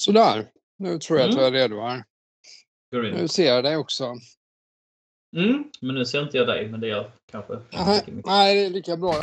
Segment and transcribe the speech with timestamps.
[0.00, 0.46] Sådär,
[0.78, 1.44] nu tror jag att Mm.
[1.44, 2.04] jag är redo här.
[2.94, 3.14] In.
[3.14, 4.14] Nu ser jag dig också.
[5.36, 7.58] Mm, men nu ser inte jag dig, men det gör kanske
[8.26, 9.14] nej, det är lika bra.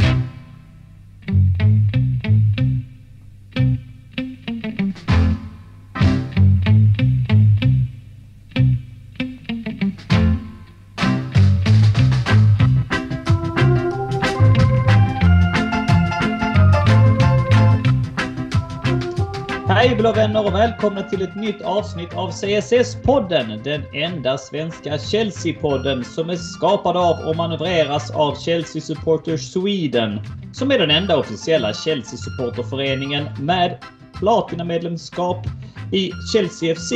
[19.98, 23.64] Hej blå vänner och välkomna till ett nytt avsnitt av CSS-podden.
[23.64, 30.20] Den enda svenska Chelsea-podden som är skapad av och manövreras av Chelsea Supporters Sweden.
[30.54, 33.78] Som är den enda officiella Chelsea-supporterföreningen med
[34.20, 35.48] platinamedlemskap
[35.92, 36.92] i Chelsea FC.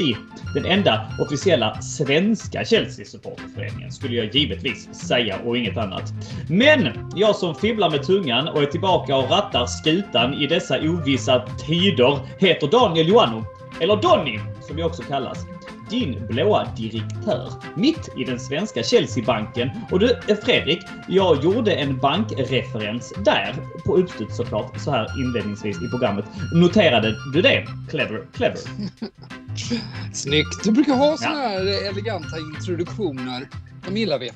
[0.53, 6.13] Den enda officiella svenska Chelsea-supporterföreningen skulle jag givetvis säga och inget annat.
[6.49, 11.47] Men jag som fibblar med tungan och är tillbaka och rattar skutan i dessa ovissa
[11.67, 13.43] tider heter Daniel Joannou.
[13.79, 15.45] Eller Donny som vi också kallas.
[15.91, 17.53] Din blåa direktör.
[17.75, 19.69] Mitt i den svenska Chelsea-banken.
[19.91, 23.55] Och du Fredrik, jag gjorde en bankreferens där.
[23.85, 26.25] På uppstuds såklart, så här inledningsvis i programmet.
[26.53, 27.67] Noterade du det?
[27.89, 28.57] Clever, clever.
[30.13, 30.63] Snyggt.
[30.63, 33.49] Du brukar ha såna här eleganta introduktioner.
[33.87, 34.31] De gillar vi.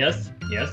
[0.00, 0.16] Yes,
[0.52, 0.70] yes.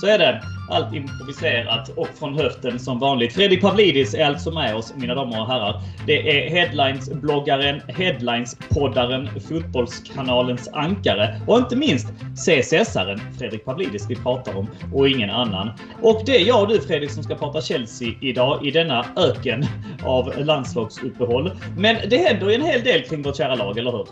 [0.00, 0.42] Så är det.
[0.70, 3.34] Allt improviserat och från höften som vanligt.
[3.34, 5.80] Fredrik Pavlidis är alltså med oss, mina damer och herrar.
[6.06, 14.68] Det är Headlines-bloggaren, Headlines-poddaren, Fotbollskanalens ankare och inte minst CSS-aren Fredrik Pavlidis vi pratar om
[14.94, 15.70] och ingen annan.
[16.02, 19.64] Och det är jag och du Fredrik som ska prata Chelsea idag i denna öken
[20.04, 21.50] av landslagsuppehåll.
[21.78, 24.06] Men det händer ju en hel del kring vårt kära lag, eller hur?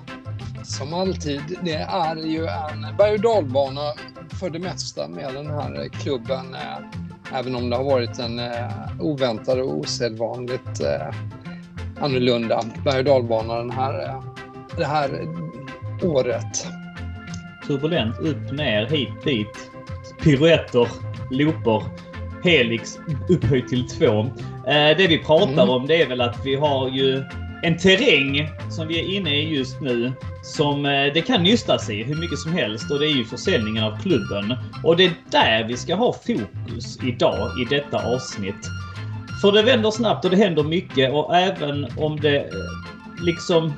[0.64, 3.92] Som alltid, det är ju en berg och dalbana
[4.40, 6.54] för det mesta med den här klubben.
[6.54, 8.70] eh, Även om det har varit en eh,
[9.00, 11.14] oväntad och osedvanligt eh,
[12.00, 14.22] annorlunda berg och dalbana den här,
[14.76, 15.10] det här
[16.02, 16.66] året.
[17.66, 19.70] turbulent upp, ner, hit, dit.
[20.22, 20.88] Piruetter,
[21.30, 21.82] looper,
[22.44, 22.98] helix
[23.28, 24.26] upphöjt till två.
[24.66, 25.70] Det vi pratar Mm.
[25.70, 27.24] om det är väl att vi har ju
[27.64, 32.02] en terräng som vi är inne i just nu som eh, det kan nystas i
[32.02, 34.56] hur mycket som helst och det är ju försäljningen av klubben.
[34.82, 38.70] Och det är där vi ska ha fokus idag i detta avsnitt.
[39.40, 43.72] För det vänder snabbt och det händer mycket och även om det eh, liksom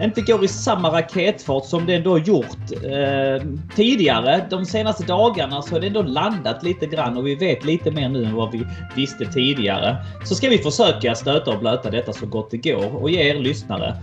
[0.00, 4.46] inte går i samma raketfart som det ändå gjort eh, tidigare.
[4.50, 8.08] De senaste dagarna så har det ändå landat lite grann och vi vet lite mer
[8.08, 8.66] nu än vad vi
[8.96, 9.96] visste tidigare.
[10.24, 13.34] Så ska vi försöka stöta och blöta detta så gott det går och ge er
[13.34, 13.96] lyssnare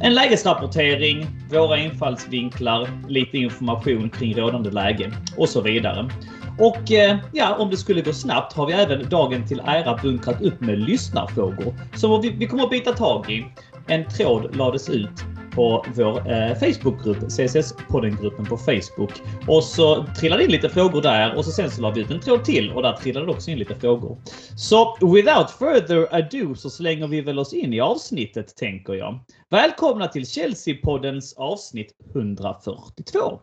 [0.00, 6.10] en lägesrapportering, våra infallsvinklar, lite information kring rådande läge och så vidare.
[6.58, 10.42] Och eh, ja, om det skulle gå snabbt har vi även dagen till ära bunkrat
[10.42, 13.46] upp med lyssnarfrågor som vi, vi kommer att bita tag i.
[13.86, 19.10] En tråd lades ut på vår eh, Facebookgrupp, CSS-poddengruppen på Facebook.
[19.48, 22.20] Och så trillade in lite frågor där och så sen så la vi ut en
[22.20, 24.18] tråd till och där trillade det också in lite frågor.
[24.56, 29.20] Så without further ado så slänger vi väl oss in i avsnittet tänker jag.
[29.50, 33.40] Välkomna till Chelsea-poddens avsnitt 142.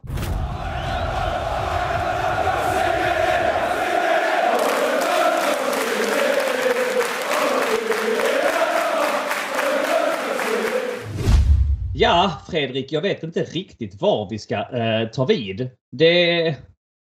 [11.94, 15.69] Ja, Fredrik, jag vet inte riktigt var vi ska eh, ta vid.
[15.91, 16.56] Det,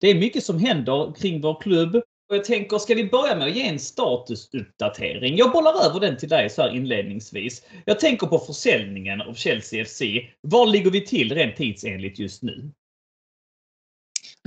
[0.01, 1.95] det är mycket som händer kring vår klubb.
[1.95, 5.37] Och jag tänker, ska vi börja med att ge en statusuppdatering?
[5.37, 7.65] Jag bollar över den till dig så här inledningsvis.
[7.85, 10.01] Jag tänker på försäljningen av Chelsea FC.
[10.41, 12.71] Var ligger vi till rent tidsenligt just nu?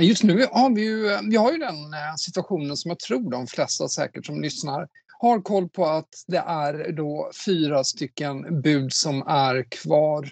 [0.01, 3.31] Just nu har vi ju, eh, vi har ju den eh, situationen som jag tror
[3.31, 4.89] de flesta säkert som lyssnar
[5.19, 10.29] har koll på att det är då fyra stycken bud som är kvar.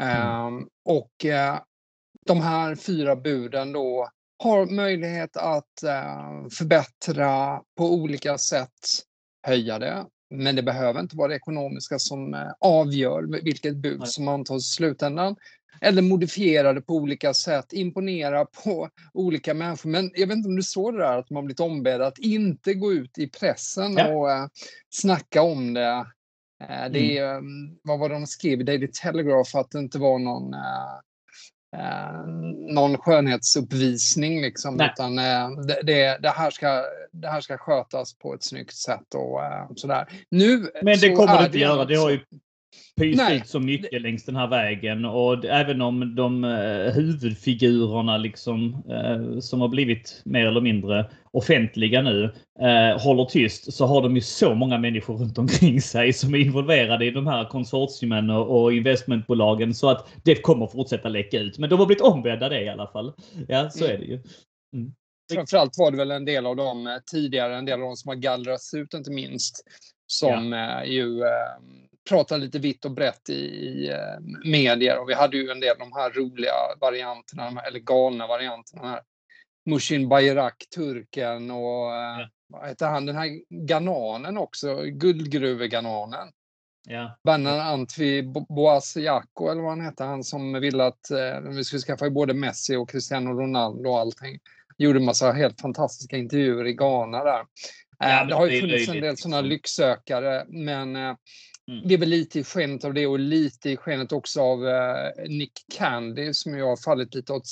[0.00, 1.58] Ehm, och eh,
[2.26, 8.70] de här fyra buden då har möjlighet att eh, förbättra på olika sätt,
[9.46, 10.06] höja det.
[10.30, 14.74] Men det behöver inte vara det ekonomiska som eh, avgör vilket bud som antas i
[14.74, 15.36] slutändan.
[15.80, 19.90] Eller modifiera det på olika sätt, imponera på olika människor.
[19.90, 22.74] Men jag vet inte om du såg det där att man blivit ombedd att inte
[22.74, 24.08] gå ut i pressen Ja.
[24.08, 24.46] och eh,
[24.90, 26.06] snacka om det.
[26.64, 27.40] Eh, det är, eh,
[27.82, 30.96] vad var det de skrev i Daily Telegraph, att det inte var någon, eh,
[31.76, 32.26] eh,
[32.74, 34.90] någon skönhetsuppvisning liksom, Nej.
[34.92, 36.82] utan eh, det, det, det, här ska,
[37.12, 40.08] det här ska skötas på ett snyggt sätt och eh, sådär.
[40.30, 41.84] Nu Men det kommer det inte göra.
[41.84, 42.20] Det har ju
[42.96, 48.82] pyst ut så mycket längs den här vägen och även om de eh, huvudfigurerna liksom
[48.90, 52.24] eh, som har blivit mer eller mindre offentliga nu
[52.60, 56.38] eh, håller tyst så har de ju så många människor runt omkring sig som är
[56.38, 61.58] involverade i de här konsortiumen och, och investmentbolagen så att det kommer fortsätta läcka ut.
[61.58, 63.12] Men de har blivit ombedda det i alla fall.
[63.48, 63.96] Ja, så mm.
[63.96, 64.22] är det ju.
[64.74, 64.92] Mm.
[65.32, 68.16] Framförallt var det väl en del av dem tidigare, en del av dem som har
[68.16, 69.62] gallrats ut inte minst,
[70.06, 70.84] som ja.
[70.84, 71.22] Ju
[72.06, 75.60] eh, pratar lite vitt och brett i, i eh, medier och vi hade ju en
[75.60, 79.00] del av de här roliga varianterna, eller galna varianterna här.
[79.66, 82.28] Mushin Bayrak, turken och eh, ja.
[82.48, 83.28] vad heter han, den här
[83.66, 86.28] gananen också, guldgruvegananen.
[86.88, 87.18] Ja.
[87.24, 92.10] Banan Antwi Boasiako eller vad han heter, han som ville att eh, vi skulle skaffa
[92.10, 94.38] både Messi och Cristiano Ronaldo och allting.
[94.78, 97.44] Gjorde massa helt fantastiska intervjuer i Ghana där.
[97.98, 99.48] Ja, det har ju funnits en del sådana liksom.
[99.48, 101.16] lycksökare, men eh,
[101.68, 101.88] Mm.
[101.88, 105.28] Det är väl lite i skenet av det och lite i skenet också av eh,
[105.28, 107.46] Nick Candy som ju har fallit lite åt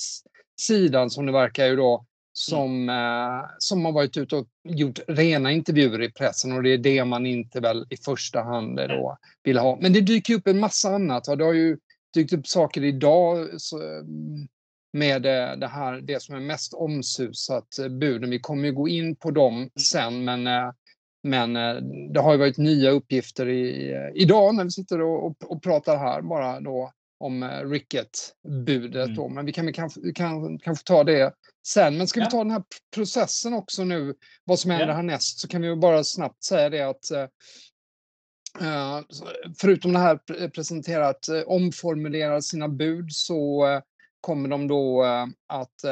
[0.61, 2.07] sidan som det verkar ju då.
[2.37, 2.89] Som, mm.
[2.89, 7.05] eh, som har varit ute och gjort rena intervjuer i pressen och det är det
[7.05, 9.79] man inte väl i första hand då vill ha.
[9.81, 11.29] Men det dyker upp en massa annat.
[11.29, 11.79] Och det har ju
[12.15, 13.81] dykt upp saker idag så,
[14.93, 18.31] med det här, det som är mest omsusat, eh, buden.
[18.31, 19.71] Vi kommer ju gå in på dem mm.
[19.81, 20.73] sen, men eh,
[21.25, 21.75] men eh,
[22.13, 25.63] det har ju varit nya uppgifter i, eh, idag när vi sitter och, och, och
[25.63, 29.19] pratar här bara då om eh, Ricket-budet.
[29.19, 29.35] Mm.
[29.35, 31.33] Men vi kan, vi kan, kan kanske ta det
[31.67, 31.99] sen.
[31.99, 32.27] Men ska ja.
[32.27, 32.63] vi ta den här
[32.95, 34.95] processen också nu, vad som händer ja.
[34.95, 37.11] härnäst, så kan vi bara snabbt säga det att
[39.61, 43.67] förutom det här presentera att uh, omformulera sina bud så
[44.21, 45.03] kommer de då
[45.49, 45.85] att,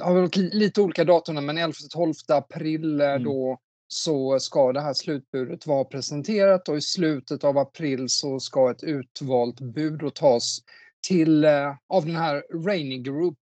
[0.00, 3.24] har lite olika datum, men 11-12 april mm.
[3.24, 3.58] då
[3.92, 8.82] så ska det här slutbudet vara presenterat och i slutet av april så ska ett
[8.82, 10.58] utvalt bud tas
[11.06, 13.38] till eh, av den här Rainy Group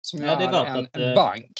[0.00, 1.52] som ja, är, en, att, en eh, bank.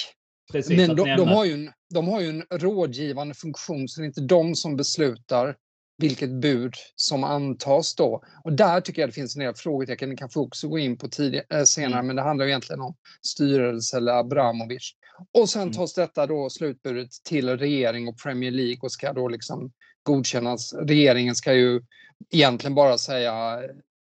[0.69, 4.07] Men de, de, har ju en, de har ju en rådgivande funktion så det är
[4.07, 5.57] inte de som beslutar
[5.99, 8.23] vilket bud som antas då.
[8.45, 10.99] Och där tycker jag det finns en del frågetecken, det kan vi också gå in
[10.99, 12.07] på tidigare, eh, senare, mm.
[12.07, 14.93] men det handlar egentligen om styrelse eller Abramovic.
[15.33, 15.75] Och sen mm.
[15.75, 19.73] tas detta då slutbudet till regering och Premier League och ska då liksom
[20.03, 20.75] godkännas.
[20.75, 21.83] Regeringen ska ju
[22.31, 23.33] egentligen bara säga,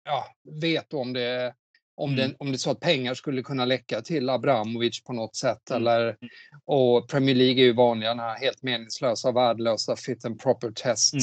[0.05, 0.25] ja,
[0.61, 1.53] vet om det
[1.99, 2.29] om, mm.
[2.29, 5.69] det, om det är så att pengar skulle kunna läcka till Abramovic på något sätt.
[5.69, 5.81] Mm.
[5.81, 6.17] Eller,
[6.65, 11.13] och Premier League är ju vanliga, den här helt meningslösa, värdelösa fit and proper test.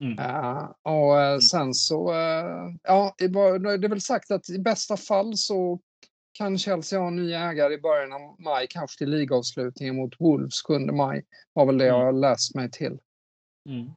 [0.00, 0.18] Mm.
[0.18, 5.36] Uh, och uh, sen så, uh, ja, det är väl sagt att i bästa fall
[5.36, 5.80] så
[6.34, 10.62] kan Chelsea ha en ny ägare i början av maj, kanske till ligavslutningen mot Wolves
[10.62, 11.24] 7 maj.
[11.52, 12.98] var väl det jag har läst mig till.
[13.68, 13.90] Mm.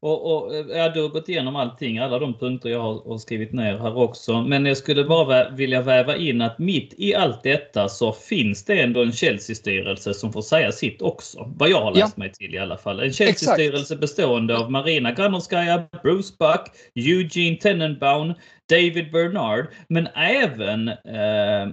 [0.00, 3.52] Och, och, ja, du har gått igenom allting, alla de punkter jag har, har, skrivit
[3.52, 4.42] ner här också.
[4.42, 8.80] Men jag skulle bara vilja väva in att mitt i allt detta så finns det
[8.80, 11.52] ändå en Chelsea-styrelse som får säga sitt också.
[11.56, 12.20] Vad jag har läst ja.
[12.20, 13.00] mig till i alla fall.
[13.00, 18.34] En Chelsea-styrelse bestående av Marina Granovskaja, Bruce Buck, Eugene Tenenbaum,
[18.68, 21.66] David Bernard, men även eh,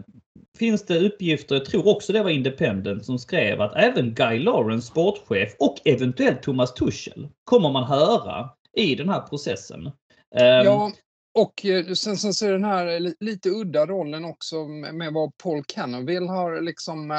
[0.59, 4.87] finns det uppgifter, jag tror också det var Independent som skrev att även Guy Lawrence,
[4.87, 9.91] sportchef och eventuellt Thomas Tuchel kommer man höra i den här processen.
[10.35, 10.91] Ja,
[11.33, 15.63] och eh, sen, sen så är den här lite udda rollen också med vad Paul
[15.67, 17.17] Canoville har liksom äh,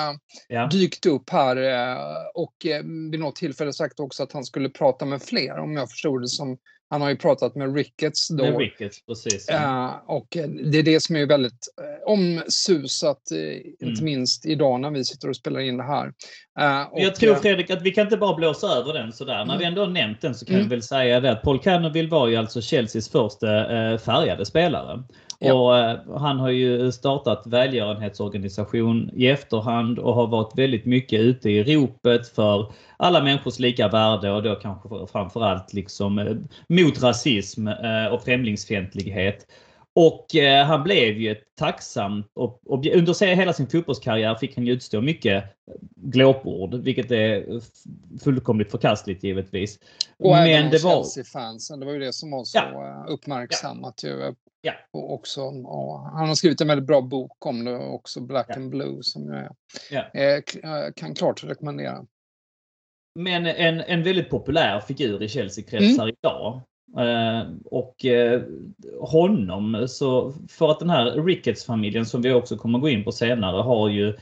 [0.48, 0.66] ja.
[0.66, 1.96] dykt upp här äh,
[2.34, 2.54] och
[3.10, 6.28] vid något tillfälle sagt också att han skulle prata med fler om jag förstod det
[6.28, 6.58] som
[6.90, 8.44] han har ju pratat med Ricketts då.
[8.44, 9.46] Med Ricketts, precis.
[9.48, 10.04] Ja.
[10.06, 10.26] Och
[10.72, 13.62] det är det som är väldigt uh, omsusat, mm.
[13.90, 16.12] inte minst idag när vi sitter och spelar in det här.
[16.92, 19.34] Och, jag tror Fredrik att vi kan inte bara blåsa över den sådär.
[19.34, 19.48] Mm.
[19.48, 20.68] När vi ändå har nämnt den så kan mm.
[20.68, 23.46] vi väl säga det att Paul Canoville var ju alltså Chelseas första
[23.98, 25.02] färgade spelare.
[25.46, 25.98] Ja.
[26.06, 31.64] Och han har ju startat välgörenhetsorganisation i efterhand och har varit väldigt mycket ute i
[31.64, 36.36] ropet för alla människors lika värde och då kanske framförallt liksom eh,
[36.68, 39.46] mot rasism eh, och främlingsfientlighet.
[39.96, 44.66] Och eh, han blev ju ett tacksamt och, och under hela sin fotbollskarriär fick han
[44.66, 45.44] ju utstå mycket
[45.96, 47.60] glåpord, vilket är
[48.24, 49.78] fullkomligt förkastligt givetvis.
[50.18, 50.90] Och Men även det var...
[50.90, 53.04] Chelsea-fansen, det var ju det som var så ja.
[53.08, 54.08] uppmärksammat ja.
[54.08, 54.34] ju.
[54.66, 54.72] Ja.
[54.90, 58.54] Och också, och han har skrivit en väldigt bra bok om det också, Black ja.
[58.54, 59.46] and Blue, som
[59.90, 60.90] jag ja.
[60.96, 62.06] kan klart rekommendera.
[63.18, 66.14] Men en, en väldigt populär figur i Chelsea-kretsar mm.
[66.20, 66.60] idag.
[66.98, 68.42] Eh, och eh,
[69.00, 73.62] honom, så för att den här Ricketts-familjen som vi också kommer gå in på senare
[73.62, 74.16] har ju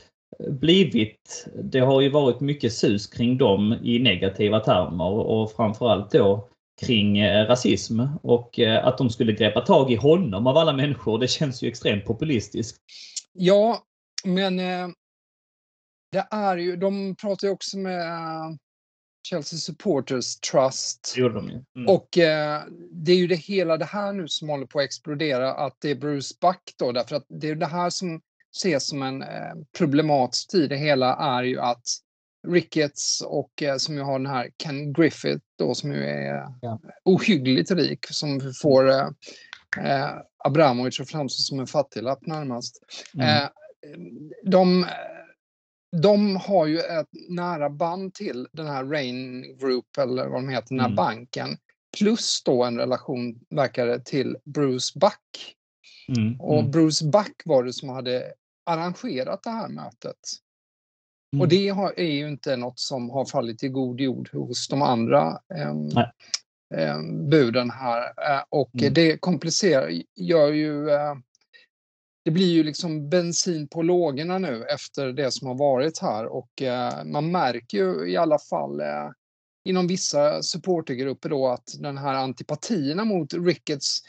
[0.49, 6.47] blivit, det har ju varit mycket sus kring dem i negativa termer och framförallt då
[6.81, 11.19] kring eh, rasism och eh, att de skulle greppa tag i honom av alla människor.
[11.19, 12.77] Det känns ju extremt populistiskt.
[13.33, 13.83] Ja,
[14.23, 14.87] men eh,
[16.11, 18.03] det är ju, de pratar ju också med
[19.27, 21.13] Chelsea Supporters Trust.
[21.15, 21.49] Det gjorde de.
[21.49, 21.65] Mm.
[21.87, 22.61] Och eh,
[22.91, 25.91] det är ju det hela det här nu som håller på att explodera, att det
[25.91, 28.21] är Bruce Buck då, därför att det är det här som
[28.55, 31.83] ses som en eh, problematisk i det hela är ju att
[32.47, 36.79] Ricketts och eh, som ju har den här Ken Griffith då som ju är ja.
[37.03, 39.07] ohyggligt rik som får eh,
[39.77, 42.79] eh, Abramovic att framstå som en fattiglapp närmast.
[43.13, 43.27] Mm.
[43.27, 43.49] Eh,
[44.43, 44.85] de,
[46.01, 50.67] de har ju ett nära band till den här Rain Group eller vad de heter,
[50.69, 50.95] den här mm.
[50.95, 51.57] banken.
[51.97, 55.55] Plus då en relation, verkar det, till Bruce Buck.
[56.17, 56.41] Mm.
[56.41, 56.71] Och mm.
[56.71, 58.33] Bruce Buck var det som hade
[58.65, 60.17] arrangerat det här mötet.
[61.33, 61.41] Mm.
[61.41, 64.81] Och det har, är ju inte något som har fallit i god jord hos de
[64.81, 65.73] andra eh,
[66.79, 68.01] eh, buden här.
[68.01, 68.93] Eh, och mm.
[68.93, 70.89] det komplicerar, gör ju...
[70.89, 71.15] Eh,
[72.25, 76.61] det blir ju liksom bensin på lågorna nu efter det som har varit här och
[76.61, 79.09] eh, man märker ju i alla fall eh,
[79.65, 84.01] inom vissa supportergrupper då att den här antipatierna mot Ricketts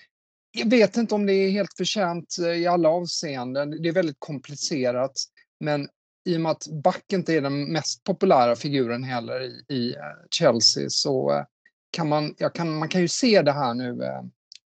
[0.57, 3.83] jag vet inte om det är helt förtjänt i alla avseenden.
[3.83, 5.13] Det är väldigt komplicerat.
[5.61, 5.89] Men
[6.25, 10.01] i och med att Back inte är den mest populära figuren heller i, i eh,
[10.31, 11.45] Chelsea så eh,
[11.91, 14.19] kan man, kan, man kan ju se det här nu eh,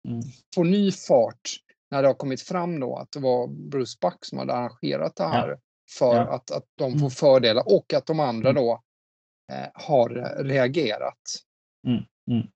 [0.08, 0.22] mm.
[0.56, 1.58] få ny fart
[1.92, 5.28] när det har kommit fram då att det var Bruce Buck som hade arrangerat det
[5.28, 5.58] här ja.
[5.98, 6.22] för ja.
[6.22, 7.10] Att, att de får mm.
[7.10, 8.64] fördelar och att de andra mm.
[8.64, 8.82] då
[9.52, 10.10] eh, har
[10.44, 11.22] reagerat.
[11.88, 12.04] Mm.
[12.32, 12.48] Mm.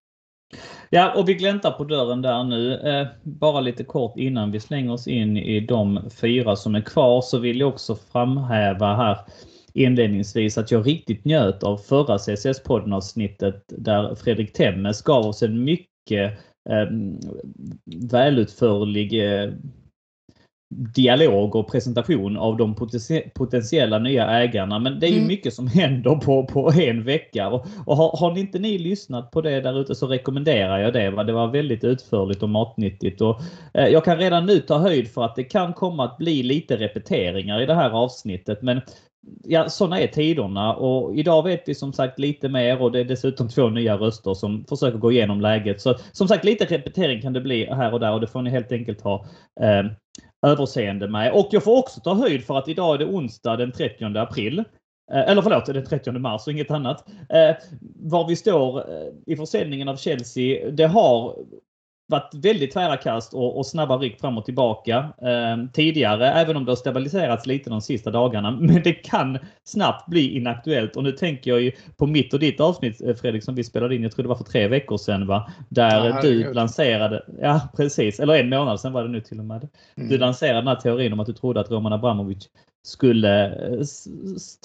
[0.90, 2.74] Ja, och vi gläntar på dörren där nu.
[2.76, 7.22] Eh, bara lite kort innan vi slänger oss in i de fyra som är kvar
[7.22, 9.18] så vill jag också framhäva här
[9.74, 15.64] inledningsvis att jag riktigt njöt av förra CSS-podden avsnittet där Fredrik Temmes gav oss en
[15.64, 16.40] mycket
[16.70, 16.88] eh,
[18.12, 19.50] välutförlig eh,
[20.70, 22.76] dialog och presentation av de
[23.34, 24.80] potentiella nya ägarna.
[24.80, 25.28] Men det är ju mm.
[25.28, 27.50] mycket som händer på, på en vecka.
[27.50, 31.10] Och, och har, har inte ni lyssnat på det där ute så rekommenderar jag det.
[31.10, 31.24] Va?
[31.24, 33.22] Det var väldigt utförligt och matnyttigt.
[33.22, 33.42] Och,
[33.74, 36.78] eh, jag kan redan nu ta höjd för att det kan komma att bli lite
[36.78, 38.62] repeteringar i det här avsnittet.
[38.62, 38.82] Men
[39.44, 43.06] ja, sådana är tiderna och idag vet vi som sagt lite mer och det är
[43.06, 45.82] dessutom två nya röster som försöker gå igenom läget.
[45.82, 48.50] Så som sagt lite repetering kan det bli här och där och det får ni
[48.50, 49.26] helt enkelt ha
[49.62, 49.92] eh,
[50.48, 51.32] överseende med.
[51.32, 54.60] Och jag får också ta höjd för att idag är det onsdag den 30 april.
[55.12, 57.06] Eh, eller förlåt, den 30 mars och inget annat.
[57.30, 57.56] Eh,
[58.00, 60.72] var vi står eh, i försäljningen av Chelsea.
[60.72, 61.36] Det har
[62.10, 66.66] varit väldigt tvära kast och, och snabba ryck fram och tillbaka eh, tidigare, även om
[66.66, 68.52] det har stabiliserats lite de sista dagarna.
[68.62, 72.60] Men det kan snabbt bli inaktuellt och nu tänker jag ju på mitt och ditt
[72.60, 75.28] avsnitt eh, Fredrik som vi spelade in, jag tror det var för tre veckor sedan
[75.28, 75.52] va?
[75.70, 79.46] Där ja, du lanserade, ja precis, eller en månad sedan var det nu till och
[79.46, 79.68] med.
[79.98, 80.10] Mm.
[80.10, 82.50] Du lanserade den här teorin om att du trodde att Roman Abramovic
[82.84, 83.82] skulle eh,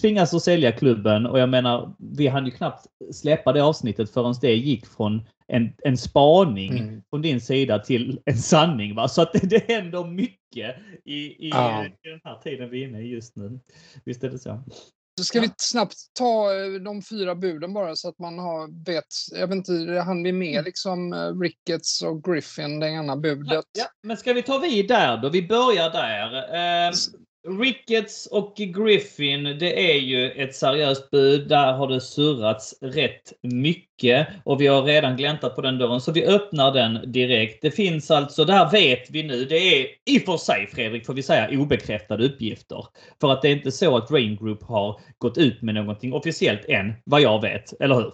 [0.01, 4.35] tvingas att sälja klubben och jag menar, vi hann ju knappt släppa det avsnittet förrän
[4.41, 5.23] det gick från
[5.53, 7.03] en, en spaning mm.
[7.11, 8.95] från din sida till en sanning.
[8.95, 9.09] Va?
[9.09, 11.87] Så att det, det händer mycket i, i, ja.
[11.87, 13.61] i, den här tiden vi är inne i just nu.
[14.05, 14.65] Visst är det så?
[15.19, 15.43] Så ska ja.
[15.43, 19.05] vi snabbt ta eh, de fyra buden bara så att man har vet.
[19.33, 20.65] Jag vet inte, han vi med mm.
[20.65, 23.65] liksom eh, Ricketts och Griffin, det ena budet?
[23.79, 25.29] Ja, men ska vi ta vid där då?
[25.29, 26.37] Vi börjar där.
[26.89, 26.93] Eh,
[27.49, 31.49] Ricketts och Griffin, det är ju ett seriöst bud.
[31.49, 36.13] Där har det surrats rätt mycket och vi har redan gläntat på den dörren så
[36.13, 37.63] vi öppnar den direkt.
[37.63, 41.07] Det finns alltså, det här vet vi nu, det är i och för sig Fredrik
[41.07, 42.87] får vi säga obekräftade uppgifter.
[43.21, 46.65] För att det är inte så att Rain Group har gått ut med någonting officiellt
[46.69, 48.13] än, vad jag vet, eller hur?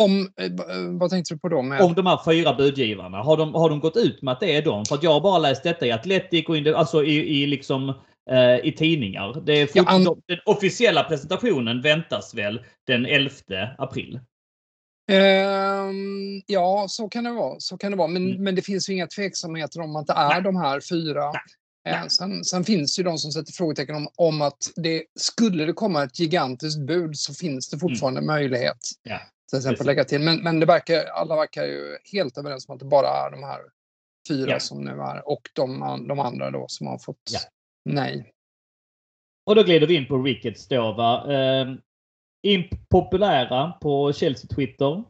[0.00, 0.50] Om, eh,
[0.98, 1.62] vad tänkte du på då?
[1.62, 1.80] Med?
[1.80, 3.18] Om de här fyra budgivarna.
[3.18, 4.84] Har de, har de gått ut med att det är de?
[4.84, 7.94] För att jag har bara läst detta i Atletic och in, alltså i, i liksom
[8.30, 9.40] Eh, i tidningar.
[9.40, 13.30] Det är ja, Den officiella presentationen väntas väl den 11
[13.78, 14.20] april?
[15.12, 17.60] Um, ja, så kan det vara.
[17.60, 18.08] Så kan det vara.
[18.08, 18.42] Men, mm.
[18.42, 20.42] men det finns ju inga tveksamheter om att det är Nej.
[20.42, 21.32] de här fyra.
[21.84, 22.02] Nej.
[22.02, 25.72] Uh, sen, sen, finns ju de som sätter frågetecken om, om att det skulle det
[25.72, 28.26] komma ett gigantiskt bud så finns det fortfarande mm.
[28.26, 28.78] möjlighet.
[29.02, 29.20] Ja.
[29.50, 30.20] Till exempel lägga till.
[30.20, 33.42] Men, men det verkar, alla verkar ju helt överens om att det bara är de
[33.42, 33.60] här
[34.28, 34.60] fyra ja.
[34.60, 37.40] som nu är och de, de andra då som har fått ja.
[37.84, 38.32] Nej.
[39.46, 41.32] Och då glider vi in på Ricketts då va.
[41.32, 41.74] Eh,
[42.42, 45.04] impopulära på Chelsea Twitter.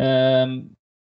[0.00, 0.46] Eh,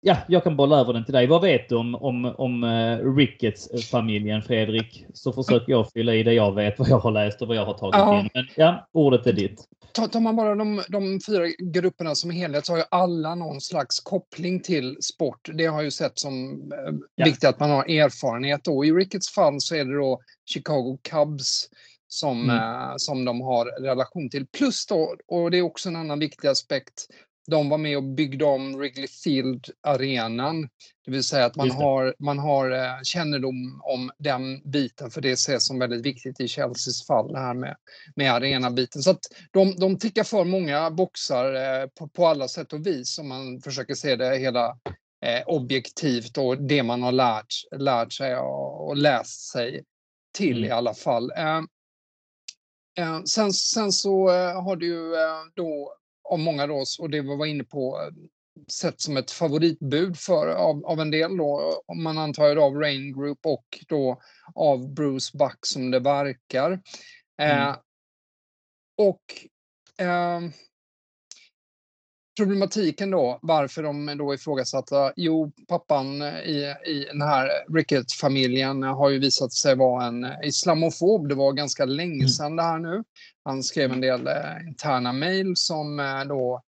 [0.01, 1.27] ja, jag kan bolla över den till dig.
[1.27, 5.05] Vad vet du om, om, om uh, Ricketts-familjen Fredrik?
[5.13, 7.65] Så försöker jag fylla i det jag vet, vad jag har läst och vad jag
[7.65, 8.19] har tagit ja.
[8.19, 8.29] in.
[8.33, 9.67] Men ja, ordet är ditt.
[10.11, 13.99] Tar man bara de, de fyra grupperna som helhet så har ju alla någon slags
[13.99, 15.49] koppling till sport.
[15.53, 17.25] Det har ju sett som eh, ja.
[17.25, 18.63] viktigt att man har erfarenhet.
[18.63, 18.85] Då.
[18.85, 21.69] I Ricketts fall så är det då Chicago Cubs
[22.07, 22.55] som, mm.
[22.55, 24.47] eh, som de har relation till.
[24.47, 27.07] Plus då, och det är också en annan viktig aspekt,
[27.51, 30.69] de var med och byggde om Wrigley Field-arenan.
[31.05, 35.31] Det vill säga att man har, man har eh, kännedom om den biten, för det
[35.31, 37.75] ses som väldigt viktigt i Chelseas fall, det här med,
[38.15, 39.01] med arenabiten.
[39.01, 39.19] Så att
[39.51, 43.61] de, de tickar för många boxar eh, på, på alla sätt och vis om man
[43.61, 44.77] försöker se det hela
[45.25, 49.83] eh, objektivt och det man har lärt, lärt sig och, och läst sig
[50.37, 50.69] till mm.
[50.69, 51.31] i alla fall.
[51.37, 51.61] Eh,
[52.99, 55.11] eh, sen, sen så har du ju
[55.55, 55.97] då
[56.29, 58.11] av många då, och det vi var inne på,
[58.67, 63.13] sett som ett favoritbud för, av, av en del då, om man antar av Rain
[63.13, 64.21] Group och då
[64.55, 66.81] av Bruce Buck som det verkar.
[67.41, 67.69] Mm.
[67.69, 67.75] Eh,
[68.97, 69.23] och
[70.05, 70.41] eh,
[72.37, 75.13] problematiken då, varför de då ifrågasatta?
[75.15, 81.29] Jo, pappan i, i den här Rickett-familjen har ju visat sig vara en islamofob.
[81.29, 82.27] Det var ganska länge mm.
[82.27, 83.03] sedan det här nu.
[83.43, 86.61] Han skrev en del eh, interna mejl som eh, då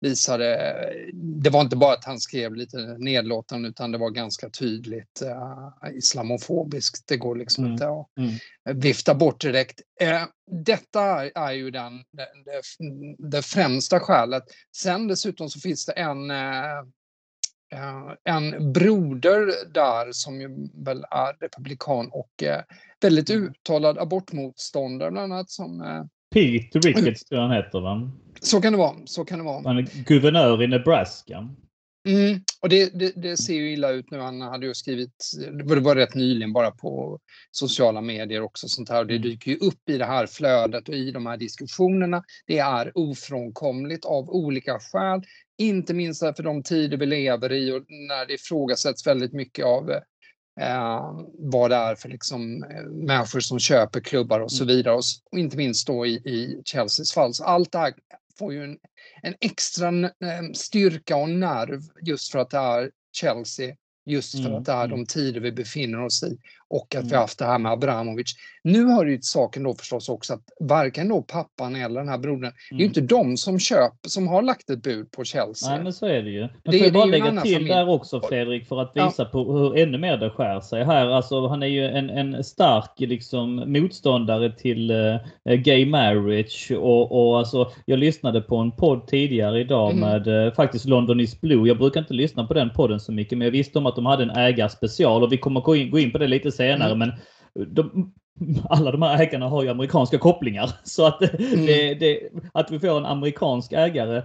[0.00, 5.22] visade, det var inte bara att han skrev lite nedlåtande utan det var ganska tydligt
[5.22, 7.08] uh, islamofobiskt.
[7.08, 7.72] Det går liksom mm.
[7.72, 8.80] inte att mm.
[8.80, 9.80] vifta bort direkt.
[10.02, 10.24] Uh,
[10.64, 12.28] detta är ju den, det,
[13.18, 14.44] det, främsta skälet.
[14.76, 16.82] Sen dessutom så finns det en uh,
[18.24, 22.42] en broder där som ju väl är republikan och
[23.00, 23.44] väldigt mm.
[23.44, 25.82] uttalad abortmotståndare bland annat som
[26.34, 28.10] Pete Ricketts tror jag han heter va?
[28.40, 28.96] Så kan det vara.
[29.04, 29.62] Så kan det vara.
[29.64, 31.48] Han är guvernör i Nebraska.
[32.06, 34.18] Mm, och det, det, det, ser ju illa ut nu.
[34.18, 35.30] Han hade ju skrivit,
[35.68, 37.18] det var rätt nyligen bara på
[37.50, 39.00] sociala medier också sånt här.
[39.00, 39.28] Och det mm.
[39.28, 42.22] dyker ju upp i det här flödet och i de här diskussionerna.
[42.46, 45.22] Det är ofrånkomligt av olika skäl.
[45.58, 49.90] Inte minst för de tider vi lever i och när det ifrågasätts väldigt mycket av
[50.60, 54.76] eh, vad det är för liksom, eh, människor som köper klubbar och så mm.
[54.76, 54.94] vidare.
[54.94, 57.34] Och, och inte minst då i, i Chelseas fall.
[57.34, 57.94] Så allt det här
[58.38, 58.78] får ju en,
[59.22, 59.92] en extra
[60.54, 64.54] styrka och nerv just för att det är Chelsea Just för mm.
[64.54, 64.90] att det är mm.
[64.90, 67.08] de tider vi befinner oss i och att mm.
[67.08, 68.34] vi har haft det här med Abramovic.
[68.62, 72.44] Nu hör ju saken då förstås också att varken då pappan eller den här brodern,
[72.44, 72.52] mm.
[72.70, 72.90] det är ju mm.
[72.90, 75.70] inte de som köper, som har lagt ett bud på Chelsea.
[75.70, 76.40] Nej men så är det ju.
[76.40, 77.68] Men det, får jag bara lägga till familj.
[77.68, 79.24] där också Fredrik för att visa ja.
[79.24, 81.06] på hur ännu mer det skär sig här.
[81.06, 87.38] Alltså han är ju en, en stark liksom motståndare till uh, gay marriage och, och
[87.38, 90.00] alltså jag lyssnade på en podd tidigare idag mm.
[90.00, 91.68] med uh, faktiskt London is Blue.
[91.68, 94.06] Jag brukar inte lyssna på den podden så mycket men jag visste om att de
[94.06, 96.92] hade en ägarspecial och vi kommer gå in, gå in på det lite senare.
[96.92, 96.98] Mm.
[96.98, 97.12] Men
[97.74, 98.12] de,
[98.70, 100.70] alla de här ägarna har ju amerikanska kopplingar.
[100.84, 101.66] Så att, mm.
[101.66, 102.20] det, det,
[102.54, 104.22] att vi får en amerikansk ägare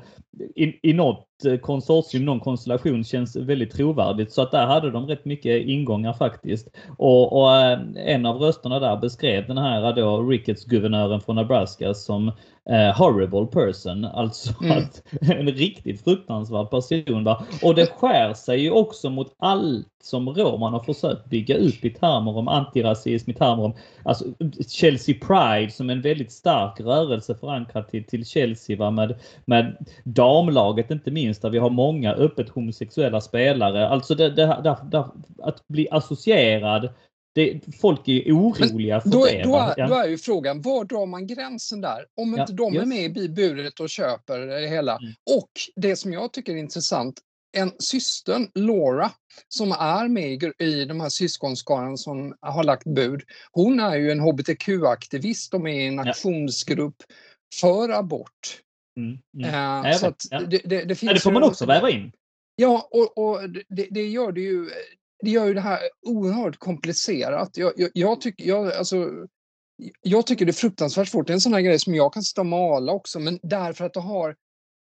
[0.56, 1.28] i, i något
[1.62, 4.32] konsortium, någon konstellation känns väldigt trovärdigt.
[4.32, 6.68] Så att där hade de rätt mycket ingångar faktiskt.
[6.98, 11.94] Och, och eh, en av rösterna där beskrev den här då Ricketts guvernören från Nebraska
[11.94, 12.32] som
[12.70, 14.06] eh, horrible person.
[14.06, 14.78] Alltså mm.
[14.78, 17.24] att, en riktigt fruktansvärd person.
[17.24, 17.44] Va?
[17.64, 21.90] Och det skär sig ju också mot allt som Roman har försökt bygga upp i
[21.90, 23.74] termer om antirasism, i termer om
[24.04, 24.26] alltså,
[24.70, 28.92] Chelsea Pride som en väldigt stark rörelse förankrad till, till Chelsea va?
[28.92, 33.88] Med, med damlaget inte minst där vi har många öppet homosexuella spelare.
[33.88, 35.06] Alltså det, det, det, det
[35.44, 36.90] att bli associerad
[37.34, 39.44] det, folk är oroliga Men för då, det.
[39.44, 39.88] Då är, ja.
[39.88, 42.06] då är ju frågan, var drar man gränsen där?
[42.22, 42.84] Om inte de just.
[42.84, 44.98] är med i buret och köper det hela.
[44.98, 45.14] Mm.
[45.36, 47.20] Och det som jag tycker är intressant,
[47.58, 49.12] en systern, Laura,
[49.48, 54.20] som är med i de här syskonskaran som har lagt bud, hon är ju en
[54.20, 56.96] hbtq-aktivist och med i en aktionsgrupp
[57.62, 58.62] för abort.
[58.98, 59.86] Mm, mm.
[59.86, 60.40] Äh, så att ja.
[60.40, 62.12] det, det, det, finns ja, det får man också väva in.
[62.56, 64.70] Ja, och, och det, det, gör det ju
[65.22, 67.58] det gör ju det här oerhört komplicerat.
[67.58, 69.10] Jag, jag, jag tycker, jag, alltså,
[70.02, 71.28] jag tycker det är fruktansvärt svårt.
[71.28, 73.86] Det är en sån här grej som jag kan sitta och mala också, men därför
[73.86, 74.36] att det har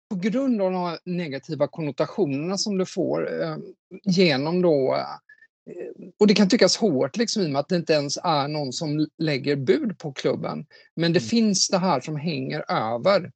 [0.09, 3.57] på grund av de här negativa konnotationerna som det får eh,
[4.03, 5.05] genom då eh,
[6.19, 8.73] och det kan tyckas hårt liksom, i och med att det inte ens är någon
[8.73, 10.65] som lägger bud på klubben.
[10.95, 11.29] Men det mm.
[11.29, 13.29] finns det här som hänger över eh,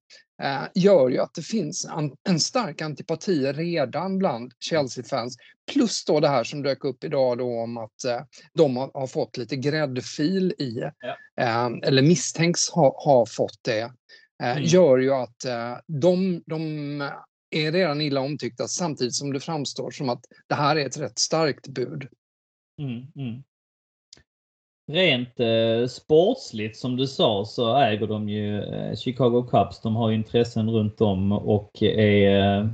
[0.73, 1.87] gör ju att det finns
[2.27, 5.37] en, stark antipati redan bland Chelsea-fans.
[5.73, 8.21] Plus då det här som dök upp idag då om att eh,
[8.53, 11.17] de har, fått lite gräddfil i, ja.
[11.43, 13.81] eh, eller misstänks ha, ha fått det,
[14.43, 14.63] eh, mm.
[14.63, 16.61] gör ju att eh, de, de
[17.49, 21.19] är redan illa omtyckta samtidigt som det framstår som att det här är ett rätt
[21.19, 22.07] starkt bud.
[22.81, 23.43] Mm, mm.
[24.87, 29.81] Rent eh, sportsligt som du sa så äger de ju eh, Chicago Cubs.
[29.81, 32.67] De har intressen runt om och är eh,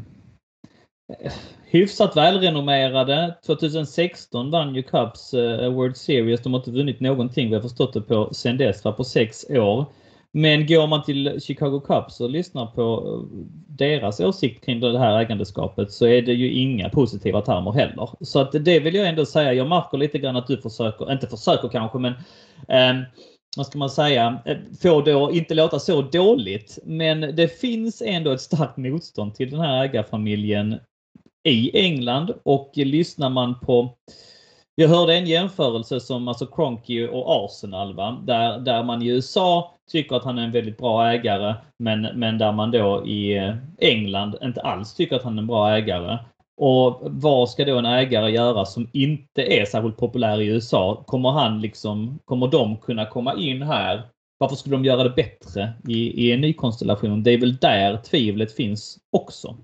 [1.23, 1.33] eh
[1.65, 3.35] hyfsat välrenommerade.
[3.45, 6.41] 2016 vann ju Cubs eh, World Series.
[6.41, 9.85] De har inte vunnit någonting, vi har förstått det på sen dess, på sex år.
[10.33, 15.19] Men går man till Chicago Cubs och lyssnar på eh, deras åsikt kring det här
[15.19, 18.09] ägandeskapet så är det ju inga positiva termer heller.
[18.21, 19.53] Så att det vill jag ändå säga.
[19.53, 22.13] Jag märker lite grann att du försöker, inte försöker kanske, men
[22.67, 23.03] eh,
[23.57, 26.79] vad ska man säga, eh, får det att inte låta så dåligt.
[26.83, 30.79] Men det finns ändå ett starkt motstånd till den här ägarfamiljen
[31.43, 33.97] i England och lyssnar man på
[34.75, 38.21] jag hörde en jämförelse som alltså Cronky och Arsenal va?
[38.23, 42.37] Där, där man i USA tycker att han är en väldigt bra ägare men, men
[42.37, 46.17] där man då i eh, England inte alls tycker att han är en bra ägare.
[46.57, 51.03] Och vad ska då en ägare göra som inte är särskilt populär i USA?
[51.07, 54.09] Kommer han liksom, kommer de kunna komma in här?
[54.37, 57.23] Varför skulle de göra det bättre i, i en ny konstellation?
[57.23, 59.57] Det är väl där tvivlet finns också.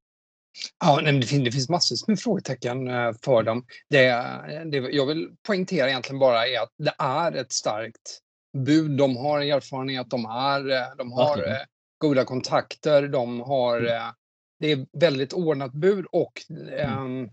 [0.80, 3.66] Ja, nej, det, finns, det finns massor med frågetecken eh, för dem.
[3.90, 8.22] Det, eh, det jag vill poängtera egentligen bara är att det är ett starkt
[8.58, 8.92] bud.
[8.92, 11.52] De har erfarenhet, de, är, eh, de har okay.
[11.52, 11.58] Eh,
[11.98, 13.78] goda kontakter, de har...
[13.78, 14.14] Mm.
[14.60, 16.98] Det är väldigt ordnat bud och mm.
[16.98, 17.30] um,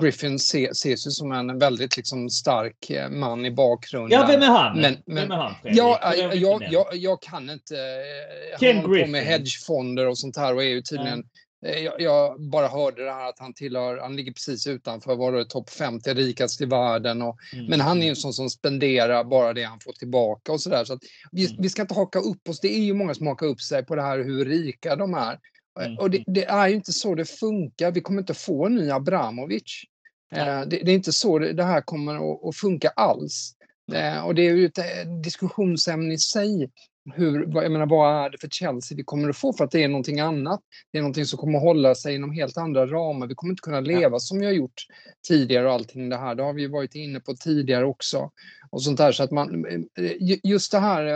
[0.00, 4.20] Griffin ses ju som en väldigt liksom, stark man i bakgrunden.
[4.20, 4.80] Ja, vem är han?
[4.80, 7.76] Men, men, vem är han ja, jag, jag, jag, jag, kan inte...
[8.60, 9.06] Ken han Griffin.
[9.06, 12.68] på med hedgefonder och sånt här och är ju tydligen mm Eh, jag, jag, bara
[12.68, 16.60] hörde det här att han tillhör, han ligger precis utanför, var det topp 50 rikast
[16.60, 17.22] i världen.
[17.22, 17.66] Och, mm.
[17.66, 20.84] Men han är ju en sån som spenderar bara det han får tillbaka och sådär.
[20.84, 20.98] Så,
[21.32, 21.62] vi, mm.
[21.62, 22.60] vi, ska inte haka upp oss.
[22.60, 25.38] Det är ju många som hakar upp sig på det här hur rika de är.
[25.80, 25.98] Mm.
[25.98, 27.90] Och det, det, är ju inte så det funkar.
[27.90, 29.82] Vi kommer inte få en ny Abramovic.
[30.34, 33.54] Eh, det, det, är inte så det, det här kommer att, att funka alls.
[33.92, 36.70] Eh, och det är ju ett eh, diskussionsämne i sig
[37.12, 39.84] hur, jag menar, vad är det för Chelsea vi kommer att få för att det
[39.84, 40.60] är någonting annat.
[40.92, 43.26] Det är någonting som kommer att hålla sig inom helt andra ramar.
[43.26, 44.18] Vi kommer inte kunna leva ja.
[44.18, 44.86] som vi har gjort
[45.28, 46.34] tidigare och allting det här.
[46.34, 48.30] Det har vi varit inne på tidigare också.
[48.70, 49.64] Och sånt där så att man,
[50.42, 51.06] just det här,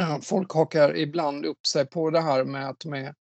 [0.00, 3.14] eh, folk hakar ibland upp sig på det här med att med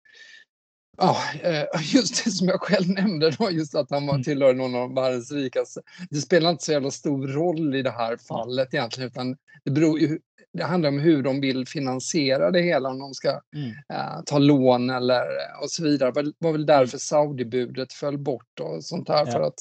[0.97, 4.23] Ja, eh, just det som jag själv nämnde då, just att han var mm.
[4.23, 5.81] tillhör någon av världens rikaste.
[6.09, 9.99] Det spelar inte så jävla stor roll i det här fallet egentligen, utan det beror
[9.99, 10.19] ju
[10.53, 13.69] det handlar om hur de vill finansiera det hela, om de ska mm.
[13.69, 15.23] uh, ta lån eller
[15.61, 16.11] och så vidare.
[16.11, 16.99] Det var väl därför mm.
[16.99, 19.25] Saudibudet föll bort och sånt där.
[19.25, 19.31] Ja.
[19.31, 19.59] För att,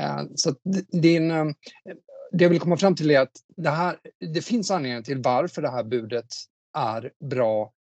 [0.00, 1.52] uh, så att din, uh,
[2.32, 3.96] det jag vill komma fram till är att det, här,
[4.34, 6.26] det finns anledningar till varför det här budet
[6.78, 7.72] är bra.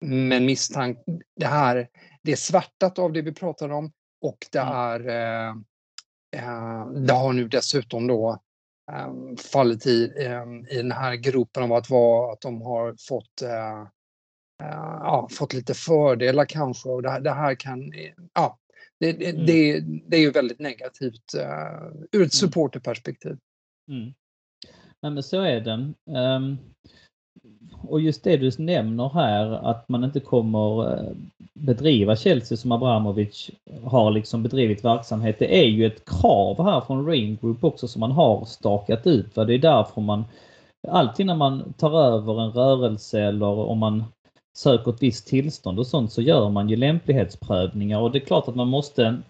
[0.00, 0.98] men misstank,
[1.36, 1.88] det här,
[2.22, 4.72] det är svärtat av det vi pratar om och det mm.
[4.72, 5.00] är
[7.06, 8.43] det har nu dessutom då
[8.92, 13.42] um, fallit i, um, i den här gropen av att, vara, att de har fått,
[13.42, 13.82] uh,
[14.62, 16.88] uh, ja, fått lite fördelar kanske.
[16.88, 17.92] Och det, det här kan,
[18.34, 18.58] ja,
[19.00, 19.46] det, det, mm.
[19.46, 22.30] det, det är ju väldigt negativt uh, ur ett mm.
[22.30, 23.38] supporterperspektiv.
[23.90, 24.14] Mm.
[25.02, 25.94] Nej, men så är det.
[26.18, 26.58] Um,
[27.88, 31.12] och just det du nämner här att man inte kommer eh,
[31.54, 33.50] bedriva Chelsea som Abramovic
[33.84, 35.38] har liksom bedrivit verksamhet.
[35.38, 39.36] Det är ju ett krav här från Rain Group också som man har stakat ut.
[39.36, 39.44] Va?
[39.44, 40.24] Det är därför man
[40.88, 44.04] alltid när man tar över en rörelse eller om man
[44.56, 48.48] söker ett visst tillstånd och sånt så gör man ju lämplighetsprövningar och det är klart
[48.48, 49.22] att man måste...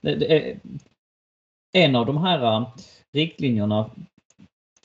[1.73, 2.67] en av de här eh,
[3.13, 3.91] riktlinjerna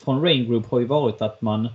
[0.01, 1.69] från Rain Group har ju varit att man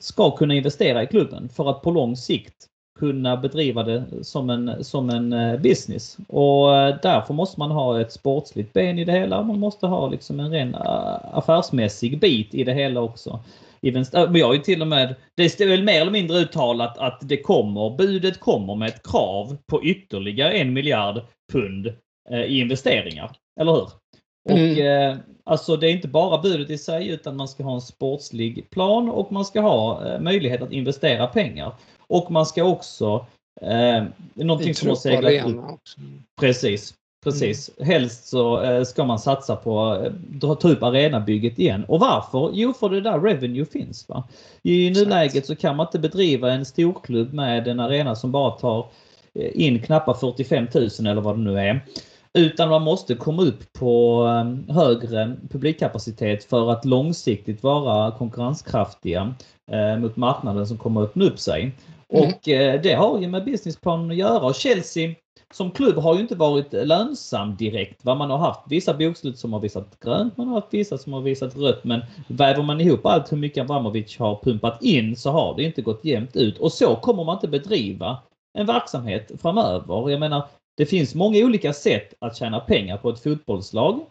[0.00, 2.68] ska kunna investera i klubben för att på lång sikt
[2.98, 6.16] kunna bedriva det som en, som en eh, business.
[6.28, 9.42] Och eh, därför måste man ha ett sportsligt ben i det hela.
[9.42, 13.40] Man måste ha liksom en ren eh, affärsmässig bit i det hela också.
[13.82, 17.36] Men jag är till och med, det är väl mer eller mindre uttalat att det
[17.36, 21.20] kommer, budet kommer med ett krav på ytterligare en miljard
[21.52, 21.92] pund
[22.46, 23.30] i investeringar.
[23.60, 23.88] Eller hur?
[24.44, 25.18] Och mm.
[25.46, 29.08] Alltså det är inte bara budet i sig utan man ska ha en sportslig plan
[29.08, 31.72] och man ska ha eh, möjlighet att investera pengar.
[31.98, 33.26] Och man ska också,
[33.60, 34.04] eh,
[34.34, 35.64] någonting som har seglat upp.
[36.40, 37.70] Precis, precis.
[37.76, 37.90] Mm.
[37.90, 40.04] Helst så eh, ska man satsa på
[40.42, 41.84] eh, ta upp arenabygget igen.
[41.88, 42.50] Och varför?
[42.52, 44.08] Jo, för det där revenue finns.
[44.08, 44.28] Va?
[44.62, 48.86] I nuläget så kan man inte bedriva en storklubb med en arena som bara tar
[49.34, 51.80] eh, in knappt 45 000 eller vad det nu är.
[52.38, 59.34] Utan man måste komma upp på ehm, högre publikkapacitet för att långsiktigt vara konkurrenskraftiga
[59.70, 61.72] eh, mot marknaden som kommer att öppna upp sig.
[62.08, 64.46] Och eh, det har ju med businessplanen att göra.
[64.46, 65.14] Och Chelsea
[65.52, 68.04] som klubb har ju inte varit lönsam direkt.
[68.04, 68.14] Va?
[68.14, 71.20] Man har haft vissa bokslut som har visat grönt, man har haft vissa som har
[71.20, 71.84] visat rött.
[71.84, 75.82] Men väver man ihop allt hur mycket Abramovic har pumpat in så har det inte
[75.82, 76.58] gått jämnt ut.
[76.58, 78.18] Och så kommer man inte bedriva
[78.58, 80.10] en verksamhet framöver.
[80.10, 80.44] Jag menar,
[80.76, 84.06] det finns många olika sätt att tjäna pengar på ett fotbollslag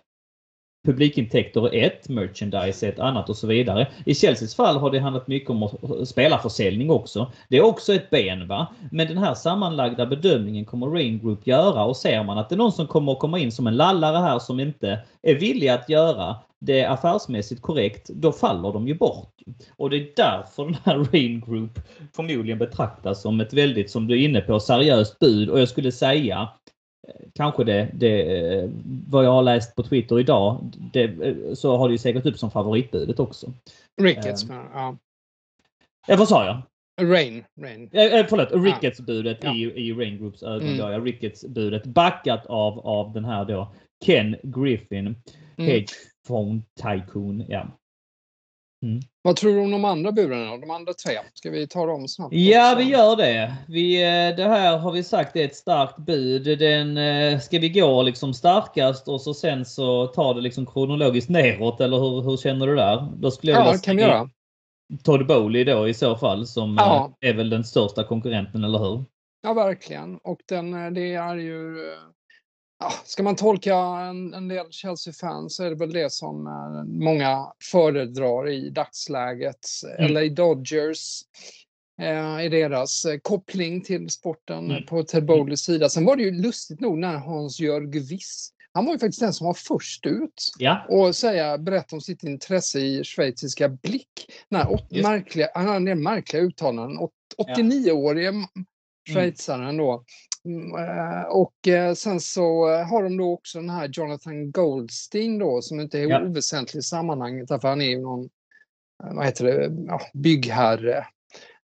[0.85, 3.87] publikintäkter är ett, merchandise är ett annat och så vidare.
[4.05, 5.69] I Chelseas fall har det handlat mycket om
[6.05, 7.31] spelarförsäljning också.
[7.49, 8.67] Det är också ett ben va.
[8.91, 12.57] Men den här sammanlagda bedömningen kommer Rain Group göra och ser man att det är
[12.57, 15.89] någon som kommer att komma in som en lallare här som inte är villig att
[15.89, 19.33] göra det affärsmässigt korrekt, då faller de ju bort.
[19.77, 21.79] Och det är därför den här Rain Group
[22.15, 25.49] förmodligen betraktas som ett väldigt, som du är inne på, seriöst bud.
[25.49, 26.49] Och jag skulle säga
[27.35, 28.69] kanske det, det,
[29.09, 31.15] vad jag har läst på Twitter idag, det,
[31.57, 33.53] så har det ju seglat upp som favoritbudet också.
[34.01, 34.97] Rickets, um, ja.
[36.07, 36.61] Ja, vad sa jag?
[37.09, 37.43] Rain.
[37.61, 37.89] Rain.
[37.91, 39.55] Eh, förlåt, Rickets-budet ja.
[39.55, 40.67] i, i Rain Groups ögon.
[40.67, 40.79] Mm.
[40.79, 45.15] Ja, Rickets-budet backat av, av den här då Ken Griffin, mm.
[45.57, 45.93] Hedge
[46.27, 47.45] Fund Tycoon.
[47.47, 47.79] Ja.
[48.83, 48.99] Mm.
[49.21, 50.57] Vad tror du om de andra burarna?
[50.57, 51.19] De andra tre?
[51.33, 52.33] Ska vi ta dem snabbt?
[52.33, 53.55] Ja, vi gör det.
[53.67, 56.59] Vi, eh, det här har vi sagt är ett starkt bud.
[56.59, 61.29] Den, eh, ska vi gå liksom starkast och så sen så tar det liksom kronologiskt
[61.29, 63.07] neråt eller hur, hur känner du där?
[63.15, 64.29] Då skulle jag ja, det kan vi göra.
[65.03, 67.13] Todd Bowley då i så fall som ja.
[67.21, 69.05] Eh, är väl den största konkurrenten, eller hur?
[69.41, 70.17] Ja, verkligen.
[70.17, 71.75] Och den, det är ju
[72.83, 77.03] ja, ska man tolka en, en del Chelsea-fans så är det väl det som eh,
[77.03, 79.67] många föredrar i dagsläget.
[79.99, 80.13] Mm.
[80.13, 81.21] LA Dodgers
[82.01, 84.85] eh, är deras eh, koppling till sporten mm.
[84.85, 85.89] på Ted Bowleys sida.
[85.89, 89.47] Sen var det ju lustigt nog när Hans-Jörg Wiss han var ju faktiskt den som
[89.47, 90.85] var först ut ja.
[90.89, 94.31] och säga, berätta om sitt intresse i schweiziska Blick.
[95.03, 97.09] märkliga, han hade en märkliga uttalanden.
[97.37, 98.63] 89-årige ja.
[99.13, 100.03] schweizaren då Mm,
[101.29, 105.79] och eh, sen så eh, har de då också den här Jonathan Goldstein då som
[105.79, 106.21] inte är ja.
[106.21, 108.29] oväsentlig i sammanhanget därför han är ju någon,
[109.03, 111.07] vad heter det, ja, byggherre.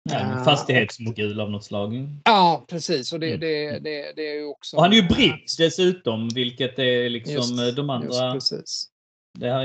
[0.03, 1.93] Ja, fastighetsmogul av något slag.
[2.23, 3.13] Ja, precis.
[3.13, 3.39] Och det, mm.
[3.39, 4.75] det, det, det är ju också...
[4.77, 8.33] Och han är ju britt dessutom, vilket är liksom just, de andra...
[8.33, 8.89] precis.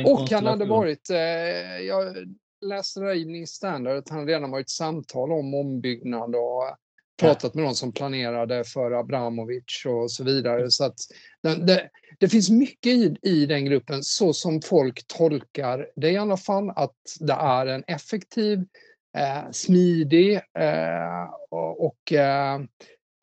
[0.07, 1.11] och han hade varit,
[1.88, 2.16] jag
[2.66, 6.77] läste det i Evening Standard, att han redan varit samtal om ombyggnad och
[7.16, 10.70] pratat med någon som planerade för Abramovic och så vidare.
[10.70, 10.96] Så att
[11.42, 16.37] det, det, finns mycket i, i, den gruppen så som folk tolkar det i alla
[16.37, 18.59] fall, att det är en effektiv,
[19.16, 22.55] eh, smidig eh, och, eh,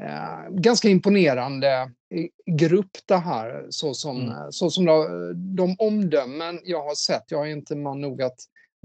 [0.04, 1.92] eh ganska imponerande
[2.46, 3.66] grupp det här.
[3.70, 4.52] Så som, mm.
[4.52, 8.38] så som de, de omdömen jag har sett, jag är inte man nog att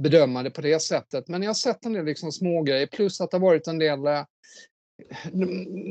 [0.02, 3.30] bedöma det på det sättet, men jag har sett en del liksom smågrejer plus att
[3.30, 4.24] det har varit en del eh,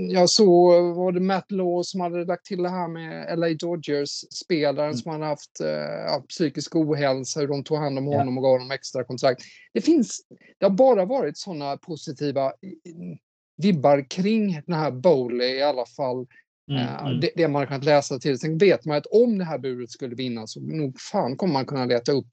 [0.09, 4.89] jag såg, var det Matt Law som hade lagt till det här med LA Dodgers-spelaren
[4.89, 4.97] mm.
[4.97, 5.67] som hade haft eh,
[6.07, 8.39] ja, psykisk ohälsa, hur de tog hand om honom ja.
[8.39, 9.41] och gav honom extra kontrakt.
[9.73, 10.21] Det finns,
[10.59, 12.53] det har bara varit sådana positiva
[13.57, 16.27] vibbar kring den här Bowley i alla fall.
[16.71, 17.19] Mm, uh, mm.
[17.19, 18.39] Det, det, man kunnat läsa till.
[18.39, 21.65] Sen vet man att om det här budet skulle vinna så nog fan kommer man
[21.65, 22.27] kunna leta upp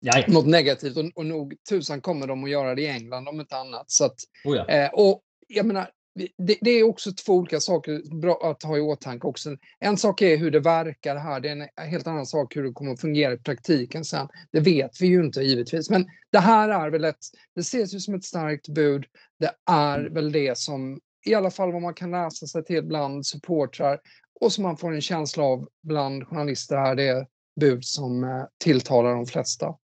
[0.00, 0.24] Jaja.
[0.28, 3.56] något negativt och, och nog tusan kommer de att göra det i England om inte
[3.56, 3.90] annat.
[3.90, 4.68] Så att, oh ja.
[4.68, 5.90] eh, och jag menar,
[6.38, 9.56] det, det, är också två olika saker bra att ha i åtanke också.
[9.78, 12.72] En sak är hur det verkar här, det är en helt annan sak hur det
[12.72, 14.28] kommer att fungera i praktiken sen.
[14.52, 18.00] Det vet vi ju inte givetvis, men det här är väl ett, det ses ju
[18.00, 19.04] som ett starkt bud.
[19.38, 23.26] Det är väl det som, i alla fall vad man kan läsa sig till bland
[23.26, 24.00] supportrar
[24.40, 27.26] och som man får en känsla av bland journalister här, det är
[27.60, 29.74] bud som eh, tilltalar de flesta.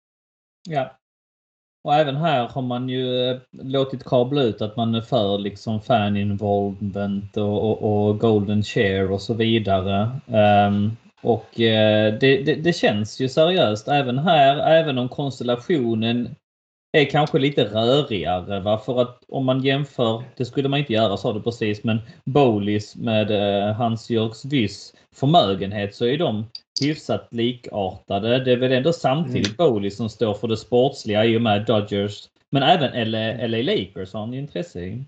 [0.68, 0.98] Ja,
[1.84, 5.80] och även här har man ju eh, låtit kabla ut att man är för liksom
[5.80, 10.10] fan involvement och, och, och golden share och så vidare.
[10.26, 16.34] Um, och eh, det, det, det, känns ju seriöst även här, även om konstellationen
[16.92, 18.60] är kanske lite rörigare.
[18.60, 18.78] Va?
[18.78, 22.96] För att om man jämför, det skulle man inte göra sa du precis, men Bowleys
[22.96, 26.46] med uh, Hans-Jörgs Wyss förmögenhet så är de
[26.80, 28.44] hyfsat likartade.
[28.44, 29.56] Det är väl ändå samtidigt mm.
[29.56, 32.28] Bowley som står för det sportsliga i och med Dodgers.
[32.50, 35.04] Men även LA, LA Lakers har han intresse i.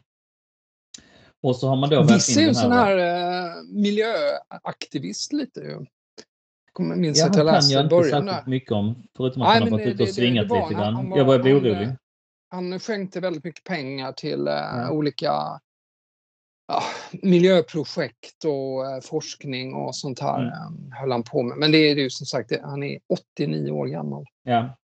[1.42, 5.86] Och så har man då Viss är ju en sån här uh, miljöaktivist lite ju.
[6.74, 8.10] Kommer minns ja, att jag läste i början.
[8.10, 9.02] kan jag inte mycket om.
[9.16, 11.12] Förutom att Nej, han har varit ute och svingat lite grann.
[11.16, 11.88] jag börjar bli orolig.
[12.50, 15.60] Han skänkte väldigt mycket pengar till uh, olika
[16.66, 16.82] ja,
[17.22, 20.52] miljöprojekt och eh, forskning och sånt här mm.
[20.52, 21.58] Eh, höll han på med.
[21.58, 24.24] Men det är ju som sagt, han är 89 år gammal.
[24.42, 24.76] Ja.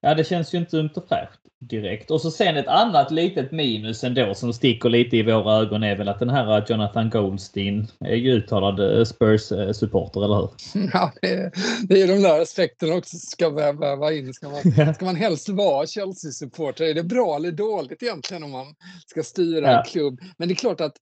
[0.00, 2.10] Ja, det känns ju inte ungt och fräscht direkt.
[2.10, 5.96] Och så sen ett annat litet minus ändå som sticker lite i våra ögon är
[5.96, 10.50] väl att den här Jonathan Goldstein är ju uttalad eh, Spurs-supporter, eller hur?
[10.92, 11.52] Ja, det är,
[11.88, 14.34] det är de där aspekterna också ska väva in.
[14.34, 16.84] Ska man, ska man helst vara Chelsea-supporter?
[16.84, 18.74] Är det bra eller dåligt egentligen om man
[19.06, 19.78] ska styra ja.
[19.78, 20.20] en klubb?
[20.38, 20.96] Men det är klart att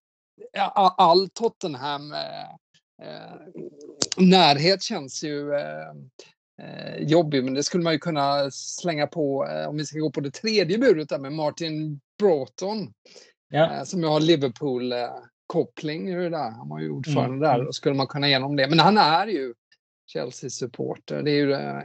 [0.97, 2.43] all Tottenham eh,
[3.03, 3.37] eh,
[4.17, 5.95] närhet känns ju eh, eh,
[6.99, 10.21] jobbig, men det skulle man ju kunna slänga på eh, om vi ska gå på
[10.21, 12.93] det tredje budet där med Martin Broughton.
[13.49, 13.77] Ja.
[13.77, 16.33] Eh, som har Liverpool-koppling.
[16.33, 17.41] Han var ju ordförande mm.
[17.41, 17.55] där.
[17.55, 17.67] Mm.
[17.67, 18.69] Och skulle man kunna genom det.
[18.69, 19.55] Men han är ju
[20.07, 21.23] Chelsea-supporter.
[21.23, 21.83] Det är ju eh,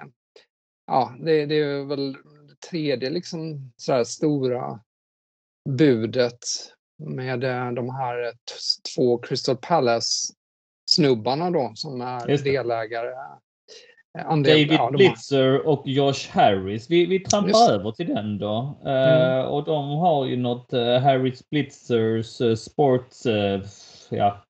[0.88, 2.18] ja, det, det är väl
[2.70, 4.80] tredje liksom sådär stora
[5.70, 6.40] budet
[6.98, 8.34] med eh, de här
[8.96, 13.16] två Crystal Palace-snubbarna då som är delägare
[14.18, 16.90] Andel, David ja, Blitzer och Josh Harris.
[16.90, 17.70] Vi, vi trampar Just.
[17.70, 18.80] över till den då.
[18.86, 19.40] Mm.
[19.40, 23.26] Uh, och de har ju något uh, Harris Blitzers uh, sports
[24.10, 24.44] ja,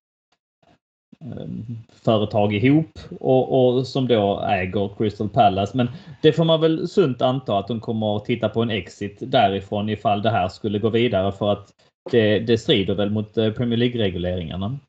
[1.26, 5.78] um, företag ihop och, och, som då äger Crystal Palace.
[5.78, 5.88] Men
[6.22, 9.90] det får man väl sunt anta att de kommer att titta på en exit därifrån
[9.90, 11.74] ifall det här skulle gå vidare för att
[12.12, 14.80] det, det strider väl mot Premier League-regleringarna.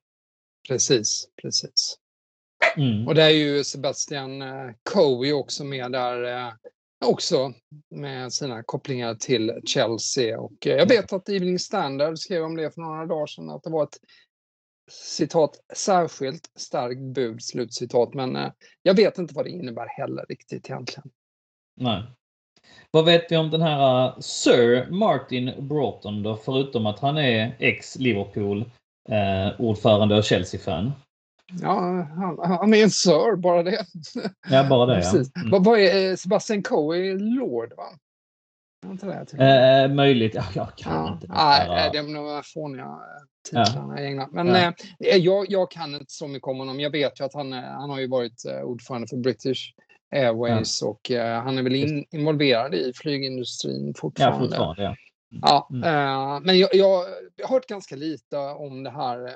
[0.69, 2.00] Precis, precis.
[2.77, 3.09] Mm.
[3.09, 6.53] Och det är ju Sebastian eh, Coe också med där eh,
[7.05, 7.53] också
[7.91, 10.41] med sina kopplingar till Chelsea.
[10.41, 13.63] Och eh, jag vet att Evening Standard skrev om det för några dagar sedan att
[13.63, 13.99] det var ett
[14.91, 18.15] citat särskilt starkt bud, slutcitat.
[18.15, 18.39] Men
[18.83, 21.11] jag vet inte vad det innebär heller riktigt egentligen.
[21.77, 22.03] Nej.
[22.91, 28.65] Vad vet vi om den här Sir Martin Broughton då, förutom att han är ex-Liverpool
[29.09, 30.93] eh, ordförande och Chelsea-fan?
[31.61, 33.85] Ja, han, han, är en Sir, bara det.
[34.51, 35.01] Ja, bara det.
[35.01, 35.15] Ja.
[35.15, 35.51] Mm.
[35.51, 37.15] Vad, vad är eh, Sebastian Coe?
[37.15, 37.85] Lord, va?
[39.33, 40.35] Det, eh, möjligt.
[40.35, 41.13] Ja, jag kan ja.
[41.13, 41.27] inte.
[41.29, 42.91] Nej, det är de fåniga eh,
[43.49, 44.03] titlarna ja.
[44.03, 44.33] i England.
[44.33, 44.73] Men ja.
[45.07, 46.81] eh, jag, jag kan inte så mycket om honom.
[46.81, 49.75] Jag vet ju att han, han har ju varit ordförande för British
[50.13, 50.89] Airways ja.
[50.89, 54.37] och eh, han är väl in, involverad i flygindustrin fortfarande.
[54.37, 54.97] Ja, fortfarande ja.
[55.43, 55.85] Ja, mm.
[55.85, 57.05] eh, men jag, jag,
[57.43, 59.33] har hört ganska lite om det här Eh,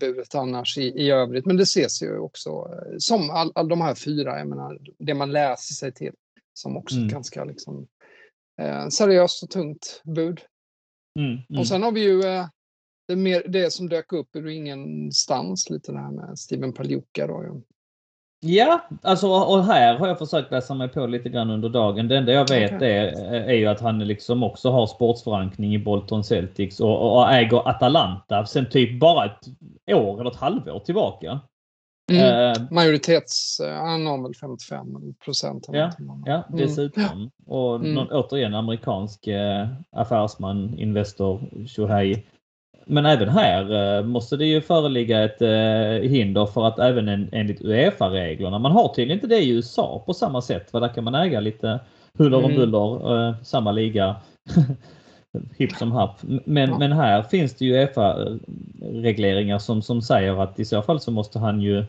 [0.00, 1.46] buret annars i, i övrigt.
[1.46, 5.14] Men det ses ju också eh, som all, all de här fyra, jag menar, det
[5.14, 6.12] man läser sig till
[6.54, 7.08] som också mm.
[7.08, 7.86] ganska liksom,
[8.60, 10.40] eh, seriöst och tungt bud.
[11.18, 11.60] Mm, mm.
[11.60, 12.46] Och sen har vi ju eh,
[13.08, 17.26] det, mer, det som dök upp ur ingenstans, lite det här med Steven Paljuka.
[17.26, 17.62] Då,
[18.46, 22.08] Ja, alltså och här har jag försökt läsa mig på lite grann under dagen.
[22.08, 22.90] Det enda jag vet okay.
[22.90, 27.68] är, är ju att han liksom också har sportsförankring i Bolton Celtics och, och äger
[27.68, 29.40] Atalanta sen typ bara ett
[29.94, 31.40] år eller ett halvår tillbaka.
[32.12, 32.50] Mm.
[32.50, 34.86] Eh, Majoritets, han har väl 55
[35.24, 35.66] procent.
[35.72, 35.90] Ja,
[36.26, 37.02] ja, dessutom.
[37.02, 37.30] Mm.
[37.46, 37.94] Och mm.
[37.94, 42.24] någon, återigen amerikansk eh, affärsman, Investor, Shohei
[42.86, 47.28] men även här eh, måste det ju föreligga ett eh, hinder för att även en,
[47.32, 50.70] enligt Uefa-reglerna, man har tydligen inte det i USA på samma sätt.
[50.70, 51.80] För där kan man äga lite
[52.18, 52.56] huller och mm.
[52.56, 53.34] buller, mm.
[53.44, 54.16] samma liga.
[55.56, 56.18] hipp som happ.
[56.44, 56.78] Men, ja.
[56.78, 61.38] men här finns det ju Uefa-regleringar som, som säger att i så fall så måste
[61.38, 61.84] han ju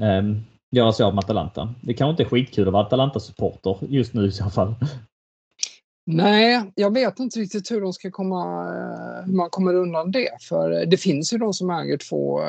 [0.00, 1.74] um, göra sig av med Atalanta.
[1.80, 4.74] Det kanske inte är skitkul att vara Atalanta-supporter just nu i så fall.
[6.04, 10.42] Nej, jag vet inte riktigt hur, de ska komma, eh, hur man kommer undan det.
[10.48, 12.42] För det finns ju de som äger två,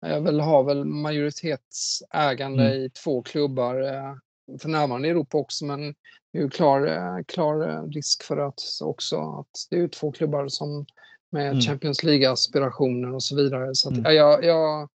[0.00, 2.78] jag eh, vill ha väl majoritetsägande mm.
[2.78, 4.14] i två klubbar eh,
[4.58, 5.94] för närvarande i Europa också, men
[6.32, 10.86] det är ju klar, klar risk för att också att det är två klubbar som
[11.30, 11.60] med mm.
[11.60, 13.74] Champions League-aspirationer och så vidare.
[13.74, 14.14] Så att, mm.
[14.14, 14.88] jag, jag,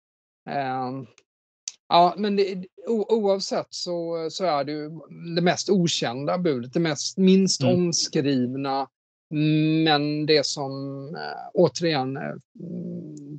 [1.90, 4.90] Ja, men det, oavsett så, så är det ju
[5.36, 7.76] det mest okända budet, det mest, minst mm.
[7.76, 8.88] omskrivna.
[9.86, 10.72] Men det som
[11.16, 12.36] äh, återigen äh,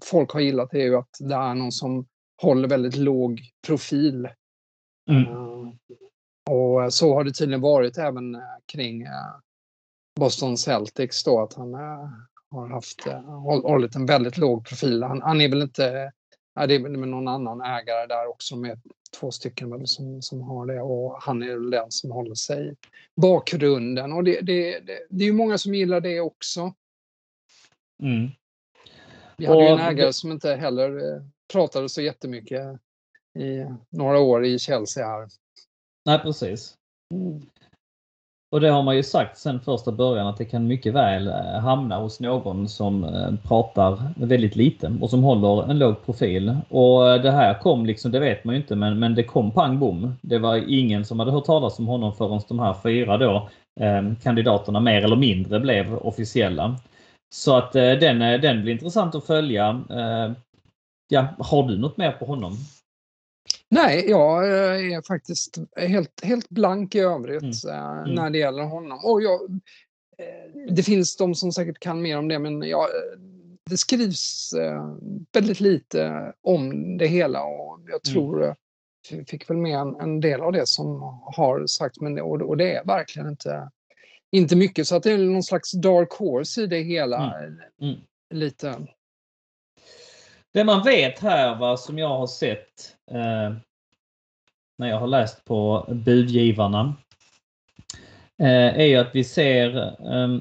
[0.05, 2.07] folk har gillat är ju att det är någon som
[2.43, 4.29] håller väldigt låg profil.
[5.11, 5.29] Mm.
[5.29, 5.69] Uh,
[6.51, 9.07] och så har det tydligen varit även kring
[10.21, 11.75] Boston Celtics då, att han
[12.51, 13.07] har haft,
[13.63, 15.03] hållit en väldigt låg profil.
[15.03, 16.13] Han, han är väl inte
[16.61, 18.81] Ja, det är någon annan ägare där också med
[19.21, 22.77] två stycken väl som, som har det och han är den som håller sig i
[23.21, 24.13] bakgrunden.
[24.13, 26.75] Och det, det, det, det är ju många som gillar det också.
[28.03, 28.29] Mm.
[29.37, 32.81] Vi hade och, ju en ägare som inte heller eh, pratade så jättemycket
[33.39, 35.29] i några år i Chelsea här.
[36.05, 36.75] Nej, precis.
[37.15, 37.43] Mm.
[38.53, 41.61] Och det har man ju sagt sen första början att det kan mycket väl eh,
[41.61, 46.57] hamna hos någon som eh, pratar väldigt lite och som håller en låg profil.
[46.69, 49.51] Och eh, det här kom liksom, det vet man ju inte, men, men det kom
[49.51, 50.15] pang bom.
[50.23, 53.49] Det var ingen som hade hört talas om honom förrän de här fyra då
[53.81, 56.77] eh, kandidaterna mer eller mindre blev officiella.
[57.35, 59.81] Så att eh, den, den blir intressant att följa.
[59.91, 60.33] Eh,
[61.09, 62.53] ja, har du något mer på honom?
[63.71, 67.77] Nej, jag är faktiskt helt, helt blank i övrigt mm.
[67.77, 68.15] Eh, mm.
[68.15, 69.01] när det gäller honom.
[69.05, 69.41] Och jag,
[70.19, 72.87] eh, det finns de som säkert kan mer om det, men jag,
[73.71, 74.95] det skrivs eh,
[75.33, 78.15] väldigt lite om det hela och jag mm.
[78.15, 78.57] tror
[79.11, 79.25] mm.
[79.25, 82.57] fick väl med en, en, del av det som har sagts, men det, och, och
[82.57, 83.71] det är verkligen inte,
[84.31, 84.87] inte mycket.
[84.87, 87.39] Så att det är någon slags dark horse i det hela.
[87.39, 87.59] Mm.
[87.83, 88.01] mm.
[88.35, 88.87] Lite.
[90.53, 93.55] Det man vet här, va, som jag har sett eh,
[94.79, 96.95] när jag har läst på budgivarna,
[98.39, 99.77] eh, är ju att vi ser
[100.13, 100.39] eh,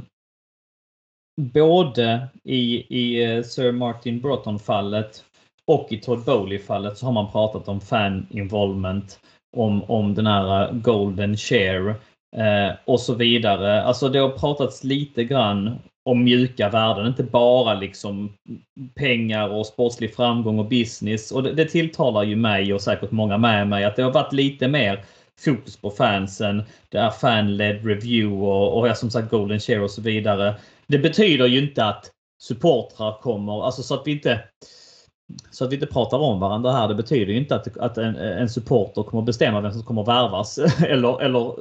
[1.39, 5.23] både i, i eh, Sir Martin Broughton-fallet
[5.65, 9.19] och i Todd Bowley-fallet så har man pratat om fan involvement,
[9.57, 11.95] om, om den här eh, golden share
[12.35, 13.83] eh, och så vidare.
[13.83, 15.79] Alltså det har pratats lite grann
[16.09, 18.33] om mjuka värden, inte bara liksom
[18.95, 21.31] pengar och sportslig framgång och business.
[21.31, 24.33] Och det, det tilltalar ju mig och säkert många med mig att det har varit
[24.33, 25.03] lite mer
[25.39, 26.63] fokus på fansen.
[26.89, 30.55] Det är fanled review och, och som sagt golden share och så vidare.
[30.87, 34.43] Det betyder ju inte att supportrar kommer, alltså så att vi inte
[35.51, 36.87] så att vi inte pratar om varandra här.
[36.87, 40.57] Det betyder ju inte att, att en, en supporter kommer bestämma vem som kommer värvas
[40.87, 41.55] eller, eller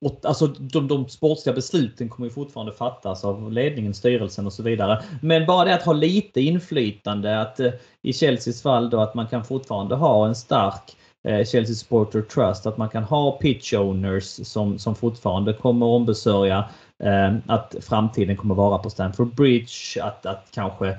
[0.00, 4.62] och, alltså de, de sportsliga besluten kommer ju fortfarande fattas av ledningen, styrelsen och så
[4.62, 5.02] vidare.
[5.22, 7.72] Men bara det att ha lite inflytande, att eh,
[8.02, 10.96] i Chelseas fall då att man kan fortfarande ha en stark
[11.28, 16.68] eh, Chelsea Supporter Trust, att man kan ha pitch owners som, som fortfarande kommer ombesörja
[17.04, 20.98] eh, att framtiden kommer vara på Stamford Bridge, att, att kanske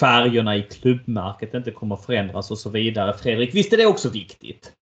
[0.00, 3.14] färgerna i klubbmärket inte kommer förändras och så vidare.
[3.18, 4.72] Fredrik, visst är det också viktigt?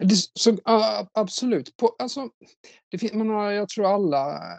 [0.00, 1.76] Det, så, uh, absolut.
[1.76, 2.28] På, alltså,
[2.90, 4.58] det, man har, jag tror alla, eh,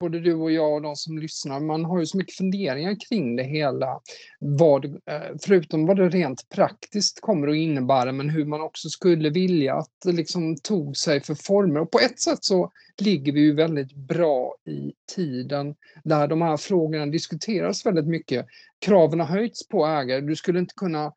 [0.00, 3.36] både du och jag och de som lyssnar, man har ju så mycket funderingar kring
[3.36, 4.00] det hela.
[4.40, 9.30] Vad, uh, förutom vad det rent praktiskt kommer att innebära, men hur man också skulle
[9.30, 11.80] vilja att det liksom tog sig för former.
[11.80, 15.74] Och på ett sätt så ligger vi ju väldigt bra i tiden
[16.04, 18.46] där de här frågorna diskuteras väldigt mycket.
[18.78, 20.20] Kraven har höjts på ägare.
[20.20, 21.12] Du skulle inte kunna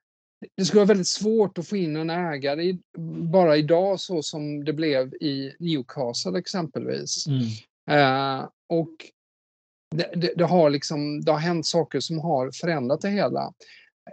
[0.58, 2.78] det skulle vara väldigt svårt att få in en ägare
[3.32, 7.28] bara idag så som det blev i Newcastle exempelvis.
[7.28, 7.42] Mm.
[7.90, 8.92] Eh, och
[9.96, 13.54] det, det, det, har liksom, det har hänt saker som har förändrat det hela.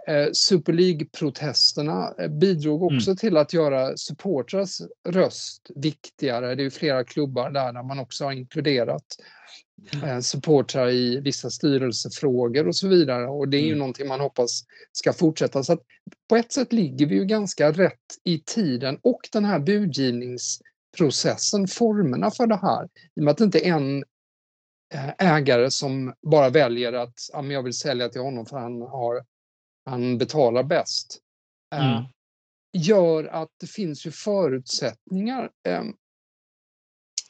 [0.07, 2.97] Eh, Super League-protesterna eh, bidrog mm.
[2.97, 3.17] också mm.
[3.17, 6.55] till att göra supportrars röst viktigare.
[6.55, 9.05] Det är flera klubbar där, där man också har inkluderat
[10.21, 13.27] supportrar i vissa styrelsefrågor och så vidare.
[13.27, 13.79] Och det är ju mm.
[13.79, 15.63] någonting man hoppas ska fortsätta.
[15.63, 15.77] Så
[16.29, 22.31] på ett sätt ligger vi ju ganska rätt i tiden och den här budgivningsprocessen, formerna
[22.31, 22.85] för det här.
[22.85, 24.03] I och med att det inte är en
[24.93, 28.81] eh, ägare som bara väljer att ja, men jag vill sälja till honom för han,
[28.81, 29.25] har,
[29.85, 31.19] han betalar bäst.
[31.75, 32.03] Eh, mm.
[32.77, 35.83] Gör att det finns ju förutsättningar eh,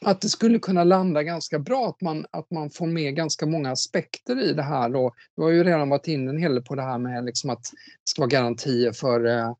[0.02, 3.72] att det skulle kunna landa ganska bra, att man, att man får med ganska många
[3.72, 4.96] aspekter i det här.
[4.96, 7.50] Och du har ju redan varit inne en hel del på det här med liksom
[7.50, 9.52] att det ska vara garantier för eh,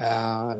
[0.00, 0.54] eh,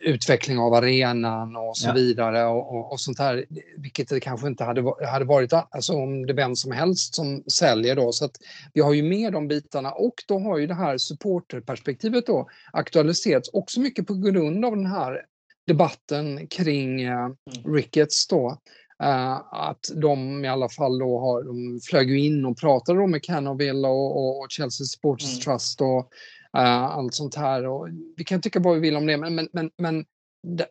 [0.00, 1.92] utveckling av arenan och så ja.
[1.92, 3.44] vidare och, och, och, sånt här,
[3.76, 7.96] vilket det kanske inte hade, hade varit alltså om det vem som helst som säljer
[7.96, 8.12] då.
[8.12, 8.36] Så att
[8.72, 13.50] vi har ju med de bitarna och då har ju det här supporterperspektivet då aktualiserats
[13.52, 15.22] också mycket på grund av den här
[15.68, 17.36] debatten kring eh, mm.
[17.74, 18.58] Ricketts då.
[19.02, 23.88] Uh, att de i alla fall då har, de flög in och pratade med Canoville
[23.88, 25.40] och, och, och Chelsea Sports mm.
[25.40, 26.10] Trust och
[26.58, 27.66] uh, allt sånt här.
[27.66, 30.04] Och vi kan tycka vad vi vill om det, men, men, men, men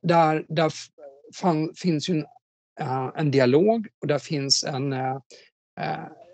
[0.02, 0.72] där, där
[1.36, 2.26] fan, finns ju en,
[2.88, 4.93] uh, en dialog och där finns en,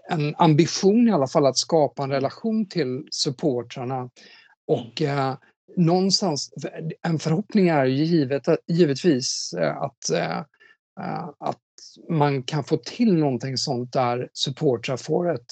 [0.10, 4.10] en ambition i alla fall att skapa en relation till supportrarna.
[4.68, 5.02] Och
[5.78, 6.54] någonstans,
[7.02, 10.38] en förhoppning är givet, givetvis eh, att, eh,
[11.00, 11.60] eh, att
[12.10, 15.52] man kan få till någonting sånt där supportrar får ett,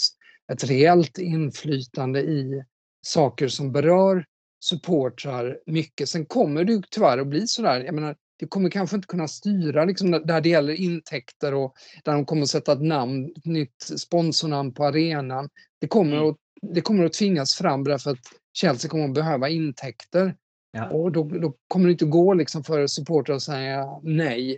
[0.52, 2.64] ett reellt inflytande i
[3.02, 4.26] saker som berör
[4.64, 6.10] supportrar mycket.
[6.10, 9.86] Sen kommer det tyvärr att bli sådär, jag menar, det kommer kanske inte kunna styra
[9.86, 11.74] liksom, där det gäller intäkter och
[12.04, 15.50] där de kommer sätta ett namn, ett nytt sponsornamn på arenan.
[15.82, 16.30] Det kommer, mm.
[16.30, 18.20] att, det kommer att tvingas fram därför att
[18.54, 20.36] Chelsea kommer att behöva intäkter.
[20.72, 20.90] Ja.
[20.90, 24.58] Och då, då, kommer det inte gå liksom för supportrar att säga nej.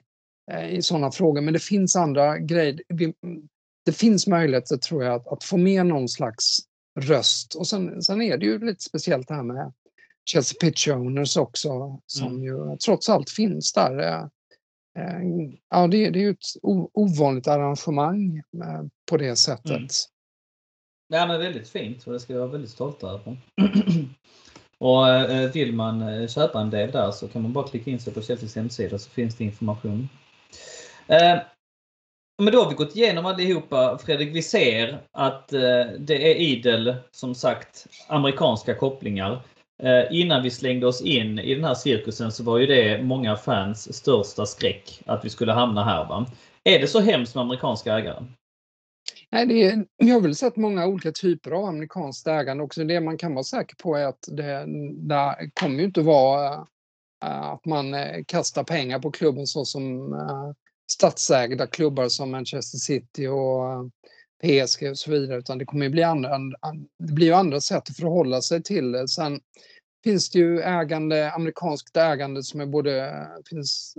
[0.69, 1.41] i sådana frågor.
[1.41, 2.81] Men det finns andra grejer.
[3.85, 6.59] Det finns möjligheter tror jag att, att få med någon slags
[6.99, 7.55] röst.
[7.55, 9.73] Och sen, sen är det ju lite speciellt det här med
[10.25, 12.43] Chelsea Pitch Owners också som mm.
[12.43, 14.29] ju trots allt finns där.
[15.69, 16.45] Ja, det, det är ju ett
[16.93, 18.41] ovanligt arrangemang
[19.09, 19.71] på det sättet.
[19.71, 19.87] Mm.
[21.07, 23.37] Ja, men väldigt fint och det ska jag vara väldigt stolt över.
[24.77, 27.99] och eh, vill man eh, köpa en del där så kan man bara klicka in
[27.99, 30.09] sig på Chelseas hemsida så finns det information.
[31.07, 31.39] Eh,
[32.37, 34.35] men då har vi gått igenom allihopa Fredrik.
[34.35, 39.41] Vi ser att eh, det är idel, som sagt, amerikanska kopplingar.
[39.83, 43.35] Eh, innan vi slängde oss in i den här cirkusen så var ju det många
[43.35, 46.05] fans största skräck att vi skulle hamna här.
[46.05, 46.25] Va?
[46.63, 48.25] Är det så hemskt med amerikanska ägare?
[49.31, 52.83] Nej, det är, jag har väl sett många olika typer av amerikanskt ägande också.
[52.83, 54.65] Det man kan vara säker på är att det,
[54.97, 56.53] det kommer ju inte vara
[57.25, 60.13] eh, att man eh, kastar pengar på klubben så som
[60.91, 63.91] statsägda klubbar som Manchester City och
[64.41, 66.37] PSG och så vidare, utan det kommer ju bli andra,
[66.99, 69.07] det blir ju andra sätt att förhålla sig till det.
[69.07, 69.39] Sen
[70.03, 72.91] finns det ju ägande, amerikanskt ägande som är både,
[73.37, 73.97] det finns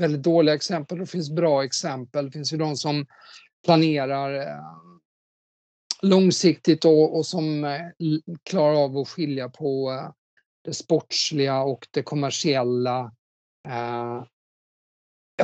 [0.00, 2.24] väldigt dåliga exempel och det finns bra exempel.
[2.24, 3.06] Det finns ju de som
[3.64, 4.64] planerar eh,
[6.02, 7.80] långsiktigt och, och som eh,
[8.42, 10.10] klarar av att skilja på eh,
[10.64, 13.12] det sportsliga och det kommersiella.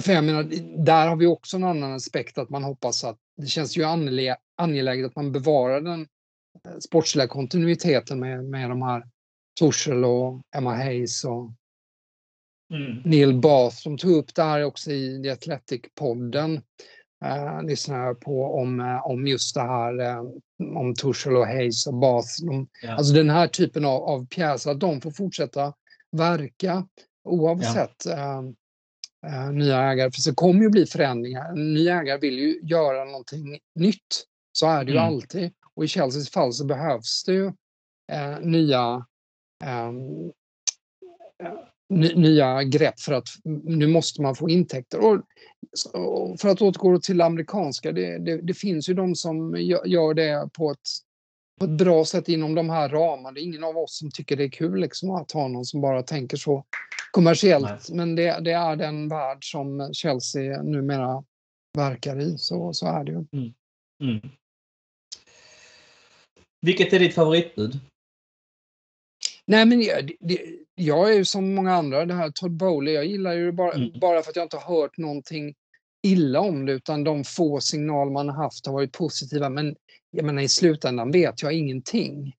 [0.00, 0.42] För jag menar,
[0.84, 3.84] där har vi också en annan aspekt att man hoppas att det känns ju
[4.56, 6.06] angeläget att man bevarar den
[6.80, 9.04] sportsliga kontinuiteten med, med de här
[9.60, 11.52] Torshäll och Emma Hayes och
[12.74, 13.02] mm.
[13.04, 16.62] Neil Bath som tog upp det här också i The Athletic-podden
[17.24, 20.22] eh, lyssnar jag på om, eh, om just det här eh,
[20.76, 22.28] om Tuchel och Hayes och Bath.
[22.46, 22.94] De, ja.
[22.94, 25.74] Alltså den här typen av, av pjäser, att de får fortsätta
[26.12, 26.86] verka
[27.24, 28.12] oavsett ja.
[28.12, 28.42] eh,
[29.26, 30.10] eh, nya ägare.
[30.10, 31.48] För det kommer ju bli förändringar.
[31.48, 34.24] En ny ägare vill ju göra någonting nytt.
[34.52, 35.08] Så är det ju mm.
[35.08, 35.52] alltid.
[35.74, 37.46] Och i Chelseas fall så behövs det ju
[38.12, 39.06] eh, nya
[39.64, 40.32] ehm,
[41.94, 43.28] nya grepp för att
[43.64, 44.98] nu måste man få intäkter.
[45.00, 45.20] Och
[46.40, 50.70] för att återgå till amerikanska, det, det, det, finns ju de som gör det på
[50.70, 50.88] ett,
[51.58, 53.32] på ett bra sätt inom de här ramarna.
[53.32, 55.80] Det är ingen av oss som tycker det är kul liksom, att ha någon som
[55.80, 56.64] bara tänker så
[57.14, 57.88] kommersiellt.
[57.88, 57.96] Nej.
[57.96, 61.24] Men det, det, är den värld som Chelsea numera
[61.76, 62.38] verkar i.
[62.38, 63.24] Så, så är det ju.
[63.32, 63.54] Mm.
[64.02, 64.30] Mm.
[66.60, 67.80] Vilket är ditt favoritbud?
[69.46, 70.38] Nej, men det, det,
[70.74, 73.72] jag är ju som många andra, det här Todd Bowley, jag gillar ju det bara,
[73.72, 73.98] mm.
[74.00, 75.54] bara för att jag inte har hört någonting
[76.02, 79.48] illa om det, utan de få signaler man har haft har varit positiva.
[79.48, 79.76] Men
[80.10, 82.34] jag menar, i slutändan vet jag ingenting.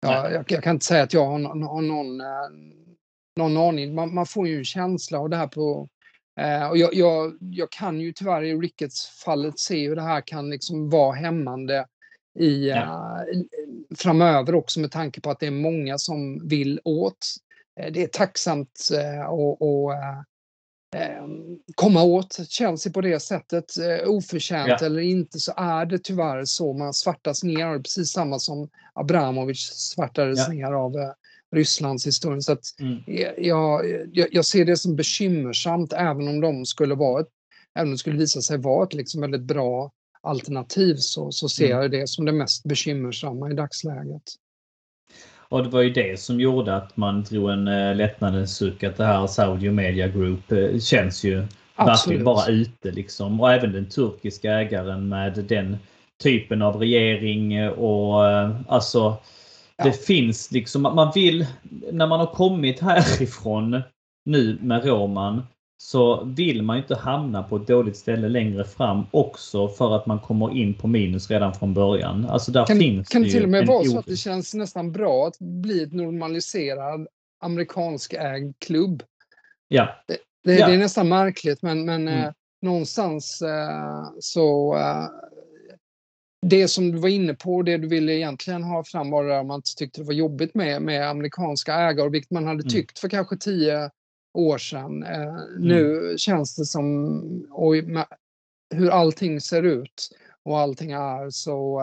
[0.00, 2.95] Jag, jag, jag kan inte säga att jag har, har någon, eh,
[3.36, 3.94] någon aning.
[3.94, 5.88] Man, man, får ju en känsla av det här på...
[6.40, 10.20] Eh, och jag, jag, jag, kan ju tyvärr i Rickets fallet se hur det här
[10.20, 11.86] kan liksom vara hämmande
[12.38, 13.24] i, ja.
[13.34, 13.42] uh,
[13.96, 17.26] framöver också med tanke på att det är många som vill åt.
[17.80, 19.58] Uh, det är tacksamt uh, att
[21.74, 23.64] komma åt Chelsea på det sättet.
[24.06, 24.86] Oförtjänt ja.
[24.86, 26.72] eller inte så är det tyvärr så.
[26.72, 30.52] Man svartas ner precis samma som Abramovic svartades ja.
[30.52, 30.92] ner av
[31.54, 32.40] Rysslands historia.
[32.40, 32.98] Så att mm.
[33.06, 37.28] jag, jag, jag, ser det som bekymmersamt även om de skulle vara ett,
[37.74, 39.92] även om det skulle visa sig vara ett liksom väldigt bra
[40.22, 41.78] alternativ så, så ser mm.
[41.78, 44.22] jag det som det mest bekymmersamma i dagsläget.
[45.48, 48.96] Och det var ju det som gjorde att man drog en uh, lättnadens suck att
[48.96, 53.40] det här Saudi Media Group uh, känns ju verkligen bara ute liksom.
[53.40, 55.76] Och även den turkiska ägaren med den
[56.22, 59.22] typen av regering och uh, alltså ja.
[59.82, 61.46] Det finns liksom, man vill,
[61.92, 63.82] när man har kommit härifrån
[64.24, 65.42] nu med Roman
[65.78, 70.20] så vill man inte hamna på ett dåligt ställe längre fram också för att man
[70.20, 72.26] kommer in på minus redan från början.
[72.26, 74.92] Alltså där kan, finns kan det till och med vara så att det känns nästan
[74.92, 77.06] bra att bli ett normaliserad
[77.40, 79.02] amerikansk ägd klubb.
[79.68, 79.88] Ja.
[80.06, 80.66] Det, det, ja.
[80.66, 82.24] det är nästan märkligt men, men mm.
[82.24, 85.04] eh, någonstans eh, så eh,
[86.48, 89.62] det som du var inne på, det du ville egentligen ha fram var att man
[89.76, 92.70] tyckte det var jobbigt med, med amerikanska ägare, vilket man hade mm.
[92.70, 93.90] tyckt för kanske tio
[94.34, 95.02] år sedan.
[95.02, 95.62] Eh, mm.
[95.62, 97.74] Nu känns det som, och
[98.74, 100.10] hur allting ser ut
[100.42, 101.80] och allting är så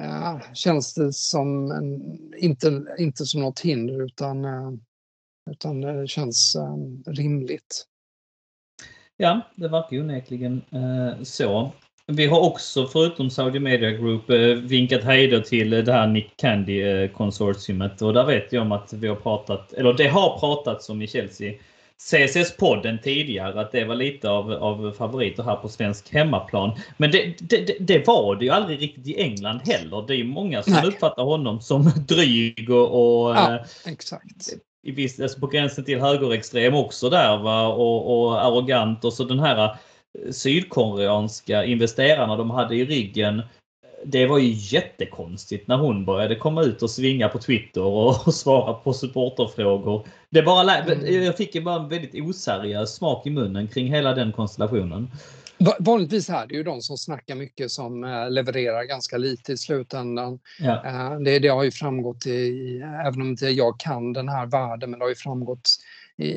[0.00, 4.72] äh, känns det som en, inte, inte som något hinder utan, äh,
[5.50, 6.76] utan det känns äh,
[7.12, 7.86] rimligt.
[9.16, 10.62] Ja, det verkar onekligen
[11.22, 11.72] så.
[12.06, 14.30] Vi har också förutom Saudi Media Group
[14.70, 19.08] vinkat hejder till det här Nick Candy konsortiumet och där vet jag om att vi
[19.08, 21.54] har pratat, eller det har pratats om i Chelsea
[21.98, 26.72] CSS-podden tidigare att det var lite av, av favoriter här på svensk hemmaplan.
[26.96, 30.04] Men det, det, det var det ju aldrig riktigt i England heller.
[30.06, 30.86] Det är många som Nej.
[30.86, 34.48] uppfattar honom som dryg och, och ja, exakt.
[34.82, 37.68] I viss, alltså på gränsen till högerextrem också där va?
[37.68, 39.76] Och, och arrogant och så den här eh,
[40.30, 43.42] sydkoreanska investerarna de hade i ryggen
[44.04, 48.34] det var ju jättekonstigt när hon började komma ut och svinga på Twitter och, och
[48.34, 50.06] svara på supporterfrågor.
[50.30, 51.24] Det bara, mm.
[51.24, 55.10] Jag fick ju bara en väldigt oseriös smak i munnen kring hela den konstellationen.
[55.78, 60.38] Vanligtvis är det ju de som snackar mycket som eh, levererar ganska lite i slutändan.
[60.60, 60.86] Ja.
[60.86, 64.90] Eh, det, det, har ju framgått i, även om inte jag kan den här världen,
[64.90, 65.68] men det har ju framgått
[66.16, 66.32] i,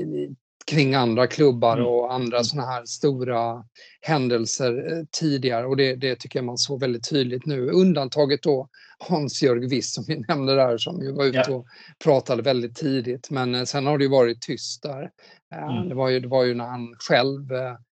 [0.71, 1.87] kring andra klubbar mm.
[1.87, 3.63] och andra sådana här stora
[4.01, 7.69] händelser eh, tidigare och det, det, tycker jag man såg väldigt tydligt nu.
[7.69, 11.55] Undantaget då Hans-Jörg Wiss som vi nämnde där som ju var ute ja.
[11.55, 11.65] och
[12.03, 15.11] pratade väldigt tidigt men eh, sen har det ju varit tyst där.
[15.55, 15.89] Eh, mm.
[15.89, 17.47] Det, var ju, det var ju när han själv,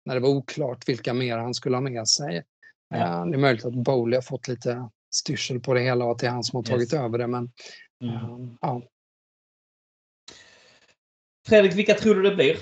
[0.05, 2.43] när det var oklart vilka mer han skulle ha med sig.
[2.91, 3.25] Ja.
[3.25, 6.27] Det är möjligt att Bowley har fått lite styrsel på det hela och att det
[6.27, 7.03] är han som har tagit yes.
[7.03, 7.51] över det men
[8.03, 8.57] mm.
[8.61, 8.83] ja,
[11.49, 12.55] Fredrik, vilka tror du det blir?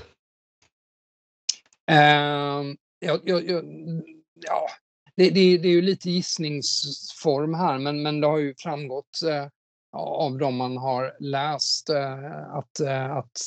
[1.90, 4.68] Uh, ja, ja, ja,
[5.16, 9.46] det, det, det, är ju lite gissningsform här, men, men det har ju framgått uh,
[9.92, 13.38] av de man har läst uh, att, uh, att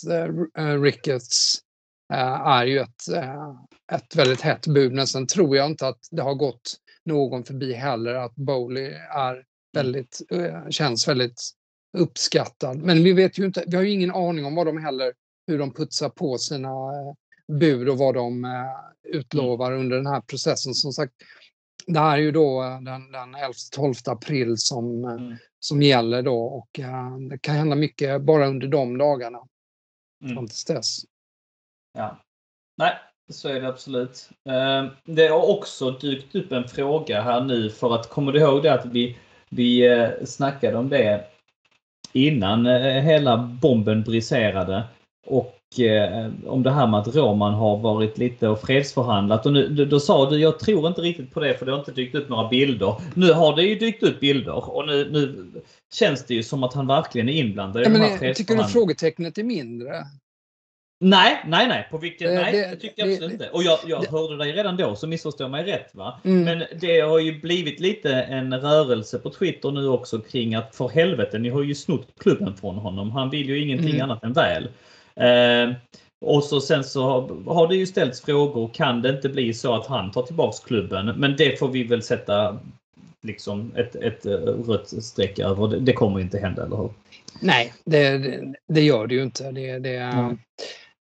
[0.83, 1.59] Ricketts
[2.13, 3.07] är ju ett,
[3.91, 4.93] ett väldigt hett bud.
[4.93, 6.75] Men sen tror jag inte att det har gått
[7.05, 10.21] någon förbi heller att Bowley är väldigt,
[10.69, 11.41] känns väldigt
[11.97, 12.77] uppskattad.
[12.77, 15.13] Men vi vet ju inte, vi har ju ingen aning om vad de heller
[15.49, 17.13] hur de putsar på sina eh,
[17.59, 18.51] bud och vad de eh,
[19.03, 20.73] utlovar under den här processen.
[20.73, 21.13] Som sagt,
[21.87, 25.35] det här är ju då eh, den, den 11-12 april som, mm.
[25.59, 26.69] som gäller då och
[27.29, 29.39] det kan hända mycket bara under de dagarna.
[30.23, 30.35] Mm.
[30.35, 30.97] Fram tills dess.
[31.93, 32.21] Ja.
[32.77, 32.93] Nej,
[33.29, 34.29] så är det absolut.
[35.05, 38.73] Det har också dykt upp en fråga här nu för att kommer du ihåg det
[38.73, 39.17] att vi,
[39.49, 39.89] vi
[40.25, 41.25] snackade om det
[42.13, 42.65] innan
[43.03, 44.83] hela bomben briserade?
[45.29, 49.45] Och eh, om det här med att Roman har varit lite och fredsförhandlat.
[49.45, 51.91] Och nu, då, sa du, jag tror inte riktigt på det för det har inte
[51.91, 52.95] dykt upp några bilder.
[53.13, 55.45] Nu har det ju dykt upp bilder och nu, nu
[55.93, 58.55] känns det ju som att han verkligen är inblandad i ja, de här men, Tycker
[58.55, 60.05] du frågetecknet är mindre?
[61.01, 61.87] Nej, nej, nej.
[61.91, 63.49] På vilket, det, nej, det, tycker jag absolut det, inte.
[63.49, 65.89] Och jag, jag det, hörde dig redan då, så missförstår mig rätt.
[65.93, 66.21] va?
[66.25, 66.43] Mm.
[66.43, 70.89] Men det har ju blivit lite en rörelse på Twitter nu också kring att för
[70.89, 73.11] helvete, ni har ju snott klubben från honom.
[73.11, 74.01] Han vill ju ingenting mm.
[74.01, 74.69] annat än väl.
[75.19, 75.73] Eh,
[76.21, 77.01] och så sen så
[77.47, 78.69] har det ju ställts frågor.
[78.73, 81.05] Kan det inte bli så att han tar tillbaks klubben?
[81.05, 82.59] Men det får vi väl sätta
[83.21, 84.31] liksom ett, ett eh,
[84.67, 85.67] rött streck över.
[85.67, 86.93] Det, det kommer inte hända, eller hur?
[87.41, 89.51] Nej, det, det, det gör det ju inte.
[89.51, 90.29] Det, det, mm.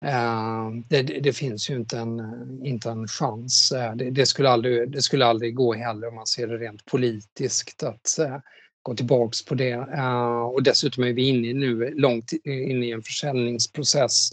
[0.06, 2.20] uh, det, det, finns ju inte en,
[2.64, 3.74] inte en chans.
[4.12, 8.18] Det, skulle aldrig, det skulle aldrig gå heller om man ser det rent politiskt att
[8.20, 8.38] uh,
[8.84, 9.76] gå tillbaks på det.
[9.76, 14.32] Uh, och dessutom är vi inne nu, långt inne i en försäljningsprocess.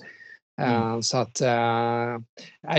[0.60, 1.02] Uh, mm.
[1.02, 2.18] Så att uh,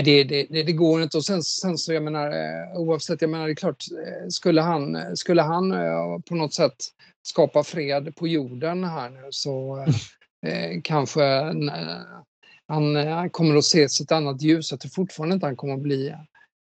[0.04, 1.16] det, det, det, går inte.
[1.16, 2.32] Och sen, sen så, jag menar,
[2.76, 3.84] oavsett, jag menar, det är klart,
[4.28, 5.72] skulle han, skulle han
[6.28, 6.76] på något sätt
[7.22, 9.86] skapa fred på jorden här nu så
[10.82, 11.22] kanske
[12.68, 14.70] han kommer att se ett annat ljus.
[14.70, 16.14] Jag tror fortfarande inte han kommer att bli,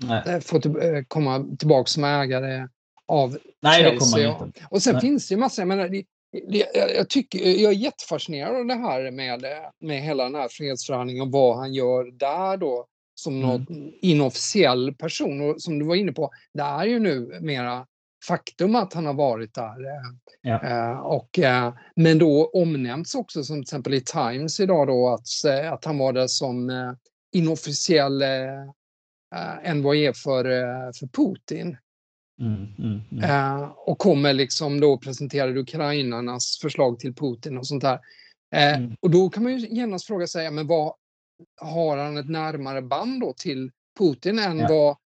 [0.03, 0.41] Nej.
[0.41, 2.67] få till, komma tillbaka som ägare
[3.09, 4.37] av Nej, Chelsea.
[4.37, 4.61] Det inte.
[4.69, 5.01] Och sen Nej.
[5.01, 6.03] finns det ju massor, jag menar, det,
[6.47, 9.45] det, jag, tycker, jag är jättefascinerad av det här med,
[9.79, 12.85] med hela den här fredsförhandlingen och vad han gör där då
[13.15, 13.47] som mm.
[13.47, 15.41] någon inofficiell person.
[15.41, 17.85] Och som du var inne på, det är ju nu mera
[18.27, 19.75] faktum att han har varit där.
[20.41, 20.63] Ja.
[20.63, 25.45] Eh, och, eh, men då omnämns också som till exempel i Times idag då att,
[25.45, 26.91] eh, att han var där som eh,
[27.31, 28.61] inofficiell eh,
[29.35, 30.43] eh envoyé för,
[30.99, 31.77] för Putin.
[32.39, 33.23] Mm, mm, mm.
[33.23, 37.99] Eh, och kommer liksom då presentera ukrainarnas förslag till Putin och sånt där.
[38.55, 38.95] Eh, mm.
[38.99, 40.93] Och då kan man ju genast fråga sig, men vad
[41.61, 44.67] har han ett närmare band då till Putin än ja.
[44.69, 44.97] vad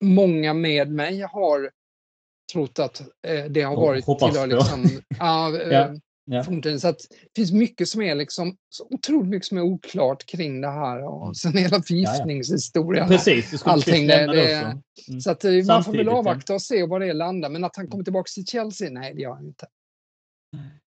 [0.00, 1.70] många med mig har
[2.52, 4.84] trott att eh, det har varit tillhör liksom,
[5.18, 5.52] ja,
[6.24, 6.44] Ja.
[6.78, 10.60] Så att det finns mycket som är liksom, så otroligt mycket som är oklart kring
[10.60, 11.04] det här.
[11.04, 11.34] Och mm.
[11.34, 13.06] sen hela förgiftningshistorien.
[13.06, 13.18] Ja, ja.
[13.18, 14.54] Precis, allting det, det,
[15.08, 15.20] mm.
[15.20, 17.48] Så att eh, man får väl avvakta och se var det landar.
[17.48, 19.66] Men att han kommer tillbaka till Chelsea, nej det gör han inte.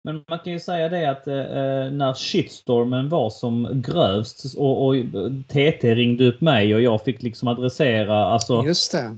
[0.04, 4.88] Men man kan ju säga det att eh, eh när shitstormen var som grövst och,
[4.88, 4.96] och
[5.48, 8.64] TT ringde upp mig och jag fick liksom adressera alltså.
[8.66, 9.18] Just det.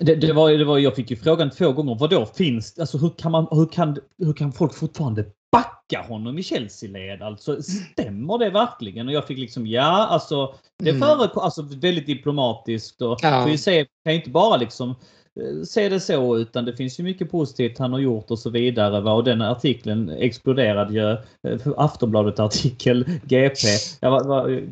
[0.00, 1.94] Det, det, var, det var, jag fick ju frågan två gånger.
[1.94, 6.38] Vad då finns alltså hur kan man, hur kan, hur kan folk fortfarande backa honom
[6.38, 7.22] i Chelsea-led.
[7.22, 9.06] Alltså, stämmer det verkligen?
[9.08, 11.00] Och jag fick liksom, ja, alltså det Mm.
[11.02, 13.48] förekom, alltså väldigt diplomatiskt och Ja.
[13.48, 17.04] ju se, kan ju inte bara liksom eh, se det så utan det finns ju
[17.04, 19.00] mycket positivt han har gjort och så vidare.
[19.00, 19.12] Va?
[19.12, 21.10] Och den artikeln exploderade ju.
[21.52, 23.58] eh, Aftonbladet artikel, GP.
[24.00, 24.62] Ja, var, var,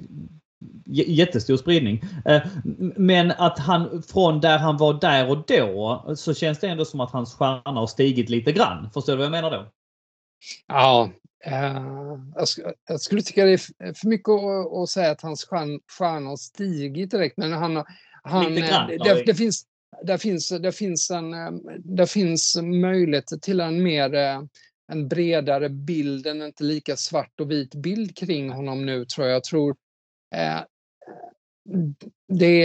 [0.86, 2.02] jättestor spridning.
[2.24, 2.42] Eh,
[2.96, 7.00] Men att han från där han var där och då så känns det ändå som
[7.00, 8.90] att hans stjärna har stigit lite grann.
[8.94, 9.72] Förstår du vad jag menar då?
[10.66, 11.10] Ja,
[11.44, 11.74] eh,
[12.34, 14.28] jag, jag skulle tycka det är för mycket
[14.82, 17.84] att, säga att hans stjärn, stjärna har stigit direkt, men han,
[18.22, 19.00] han, grann, eh, David.
[19.04, 19.64] det, det, finns,
[20.02, 21.34] det, finns, det, finns en,
[21.96, 24.40] det finns möjlighet till en mer
[24.90, 29.34] en bredare bild, en inte lika svart och vit bild kring honom nu tror jag.
[29.34, 29.76] Jag tror
[30.34, 30.60] eh,
[32.28, 32.58] det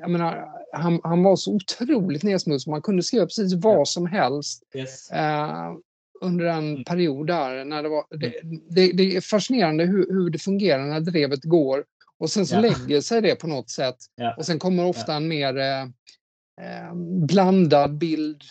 [0.00, 2.70] jag menar, han, han var så otroligt nedsmutsad.
[2.70, 5.10] Man kunde skriva precis vad som helst Yes.
[5.10, 5.72] eh,
[6.20, 6.84] under en Mm.
[6.84, 7.64] period där.
[7.64, 8.32] När det, var, det,
[8.70, 11.84] det, det är fascinerande hur, hur det fungerar när drevet går
[12.18, 12.60] och sen så Ja.
[12.60, 14.34] lägger sig det på något sätt Ja.
[14.38, 15.82] och sen kommer ofta en mer eh,
[16.60, 16.94] eh,
[17.28, 18.42] blandad bild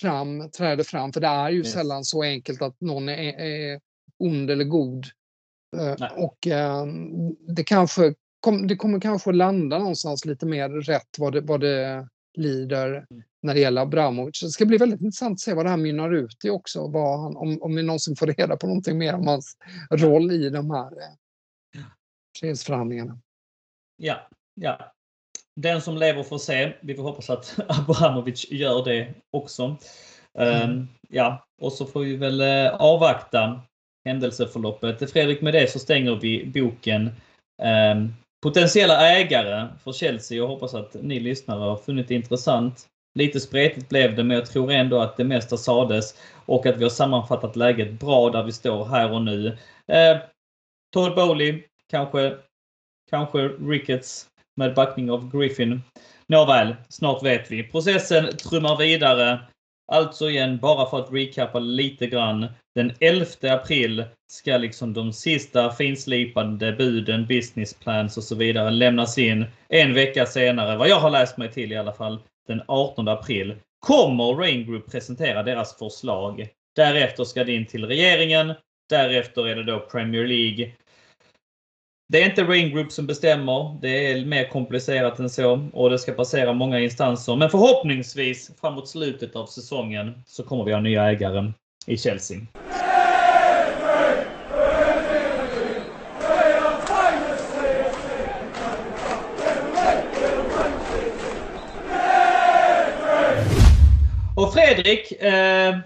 [0.00, 1.12] fram, träder fram.
[1.12, 1.72] För det är ju Yes.
[1.72, 3.80] sällan så enkelt att någon är, är
[4.18, 5.06] ond eller god.
[5.76, 6.10] Eh, Nej.
[6.16, 6.86] och eh,
[7.48, 12.08] det kanske kom, det kommer kanske landa någonstans lite mer rätt vad det, vad det
[12.34, 13.22] lider Mm.
[13.42, 14.40] när det gäller Abramovic.
[14.40, 16.88] Det ska bli väldigt intressant att se vad det här mynnar ut i också.
[16.88, 19.56] Vad han, om, om vi någonsin får reda på någonting mer om hans
[19.90, 21.82] roll i de här eh,
[22.40, 23.18] fredsförhandlingarna.
[23.96, 24.92] Ja, ja.
[25.56, 26.76] Den som lever får se.
[26.82, 29.76] Vi får hoppas att Abramovic gör det också.
[30.38, 30.70] Mm.
[30.70, 33.60] Ehm, ja, och så får vi väl eh, avvakta
[34.04, 35.10] händelseförloppet.
[35.12, 37.10] Fredrik, med det så stänger vi boken
[37.62, 40.38] ehm, Potentiella ägare för Chelsea.
[40.38, 42.86] Jag hoppas att ni lyssnare har funnit det intressant.
[43.18, 46.14] Lite spretigt blev det, men jag tror ändå att det mesta sades
[46.46, 49.46] och att vi har sammanfattat läget bra där vi står här och nu.
[49.92, 50.16] Eh,
[50.92, 52.36] Todd Bowley, kanske,
[53.10, 54.26] kanske Ricketts
[54.56, 55.82] med backning av Griffin.
[56.26, 57.62] Nåväl, snart vet vi.
[57.62, 59.40] Processen trummar vidare.
[59.86, 62.46] Alltså igen, bara för att recappa lite grann.
[62.74, 69.18] Den 11 april ska liksom de sista finslipande buden, business plans och så vidare lämnas
[69.18, 69.44] in.
[69.68, 72.18] En vecka senare, vad jag har läst mig till i alla fall,
[72.48, 73.56] den 18 april
[73.86, 76.48] kommer Rain Group presentera deras förslag.
[76.76, 78.52] Därefter ska det in till regeringen.
[78.88, 80.70] Därefter är det då Premier League.
[82.12, 83.78] Det är inte Rain Group som bestämmer.
[83.80, 87.36] Det är mer komplicerat än så och det ska passera många instanser.
[87.36, 91.52] Men förhoppningsvis framåt slutet av säsongen så kommer vi ha nya ägare
[91.86, 92.38] i Chelsea.
[104.36, 105.78] Och Fredrik, eh,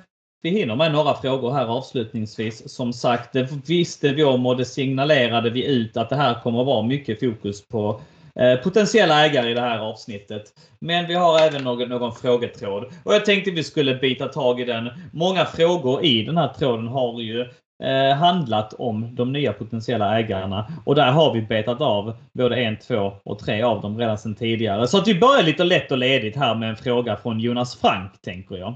[0.43, 2.75] vi hinner med några frågor här avslutningsvis.
[2.75, 6.61] Som sagt, det visste vi om och det signalerade vi ut att det här kommer
[6.61, 8.01] att vara mycket fokus på
[8.35, 10.43] eh, potentiella ägare i det här avsnittet.
[10.81, 14.65] Men vi har även någon, någon frågetråd och jag tänkte vi skulle bita tag i
[14.65, 14.91] den.
[15.13, 17.41] Många frågor i den här tråden har ju
[17.83, 22.77] eh, handlat om de nya potentiella ägarna och där har vi betat av både en,
[22.77, 24.87] två och tre av dem redan sedan tidigare.
[24.87, 28.23] Så att vi börjar lite lätt och ledigt här med en fråga från Jonas Frank
[28.23, 28.75] tänker jag.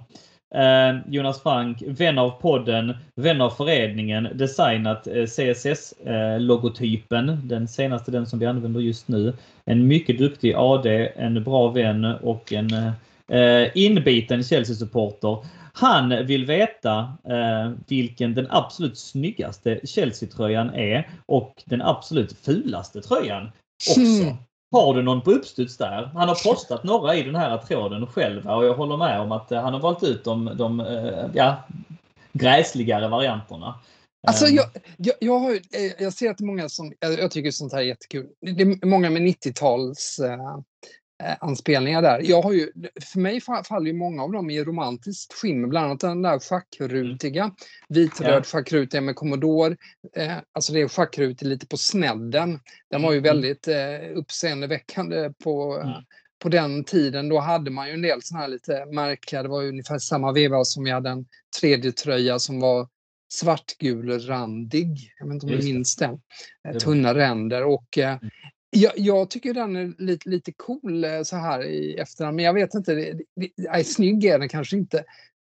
[0.55, 7.29] Eh, Jonas Frank, vän av podden, vän av föreningen, designat eh, CSS-logotypen.
[7.29, 9.33] Eh, den senaste, den som vi använder just nu.
[9.65, 12.71] En mycket duktig AD, en bra vän och en
[13.29, 15.39] eh, inbiten Chelsea-supporter.
[15.73, 16.99] Han vill veta
[17.29, 23.51] eh, vilken den absolut snyggaste Chelsea-tröjan är och den absolut fulaste tröjan
[23.89, 24.01] också.
[24.01, 24.37] Hmm.
[24.73, 26.11] Har du någon på uppstuds där?
[26.15, 29.53] Han har postat några i den här tråden själv och jag håller med om att
[29.53, 31.57] eh, han har valt ut de, de eh, ja,
[32.33, 33.75] gräsligare varianterna.
[34.27, 34.67] Alltså Ehm, jag,
[34.97, 37.81] jag, jag, har, eh, jag ser att det är många som, jag, tycker sånt här
[37.81, 38.27] är jättekul.
[38.41, 40.59] Det är många med 90-tals eh, eh,
[41.41, 42.21] anspelningar där.
[42.25, 42.73] Jag har ju,
[43.13, 46.39] för mig fa- faller ju många av dem i romantiskt skimmer, bland annat den där
[46.39, 47.51] schackrutiga,
[47.89, 48.43] vitröd Ja.
[48.43, 49.77] schackrutiga med Commodore.
[50.17, 52.61] Eh, alltså det är schackrutig lite på snedden.
[52.91, 53.29] Den var ju Mm.
[53.29, 53.77] väldigt eh,
[54.15, 55.93] uppseendeväckande på, Mm.
[56.43, 57.29] på den tiden.
[57.29, 60.33] Då hade man ju en del såna här lite märkliga, det var ju ungefär samma
[60.33, 61.27] veva som vi hade en
[61.61, 62.89] tredje tröja som var
[63.33, 65.13] svartgulrandig.
[65.19, 66.21] Jag vet inte om du minns den.
[66.69, 68.31] Eh, Tunna ränder och eh, Mm.
[68.71, 72.55] Jag, jag tycker den är lite, lite cool eh, så här i efterhand, men jag
[72.55, 75.05] vet inte, det, det, nej, snygg är den kanske inte.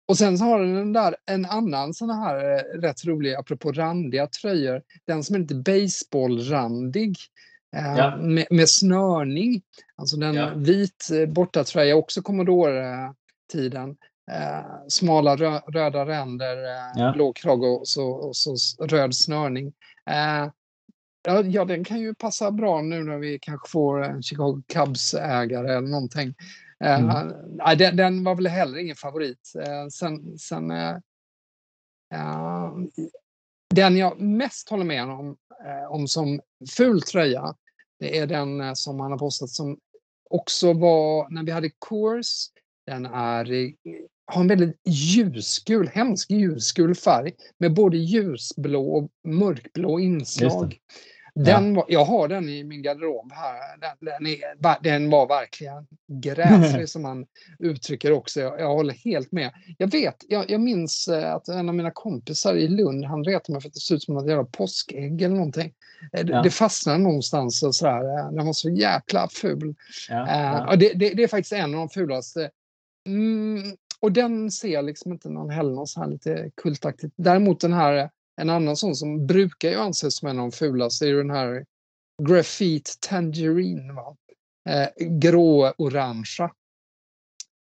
[0.08, 3.72] Och sen så har den den där, en annan sån här eh, rätt rolig, apropå
[3.72, 7.16] randiga tröjor, den som är lite baseballrandig.
[7.76, 8.18] Eh, Ja.
[8.18, 9.62] med, med snörning.
[9.96, 10.52] Alltså den Ja.
[10.56, 13.96] vit eh, bortatröja, också Commodore-tiden.
[14.32, 17.12] eh, smala rö röda ränder, eh, Ja.
[17.16, 18.56] blå krage och så, och så
[18.86, 19.74] röd snörning.
[20.10, 20.50] Eh,
[21.28, 25.78] ja, ja, den kan ju passa bra nu när vi kanske får en Chicago Cubs-ägare
[25.78, 26.34] eller någonting.
[26.84, 27.34] Eh, Mm.
[27.58, 29.54] nej, den, den var väl heller ingen favorit.
[29.66, 30.98] Eh, sen, sen eh,
[33.76, 35.38] den jag mest håller med om,
[35.90, 36.40] om som
[36.78, 37.56] ful tröja,
[38.00, 39.78] det är den som han har postat som
[40.30, 42.50] också var när vi hade Course.
[42.86, 43.74] Den är,
[44.26, 50.78] har en väldigt ljusgul, hemsk ljusgul färg med både ljusblå och mörkblå inslag.
[51.46, 53.78] Den var, jag har den i min garderob här.
[53.78, 57.26] Den, den, är, den var verkligen gräslig som man
[57.60, 58.40] uttrycker också.
[58.40, 59.52] Jag, jag håller helt med.
[59.78, 63.54] Jag vet, jag, jag minns eh, att en av mina kompisar i Lund, han retade
[63.54, 65.74] mig för att det såg ut som ett jävla påskägg eller någonting.
[66.14, 66.42] Eh, Det, Ja.
[66.42, 68.20] det fastnade någonstans och sådär.
[68.20, 69.76] Eh, Den var så jäkla ful.
[70.10, 70.68] Ja, ja.
[70.72, 72.50] och det, det, det är faktiskt en av de fulaste.
[73.08, 73.64] Mm,
[74.00, 77.14] och den ser jag liksom inte någon heller någon så här lite kultaktigt.
[77.18, 78.10] Däremot den här,
[78.42, 81.30] en annan sån som brukar ju anses som en av de fulaste är ju den
[81.32, 81.66] här
[82.24, 83.94] Graffiti Tangerine.
[83.94, 84.16] Va?
[84.70, 86.52] Eh, grå-orangea.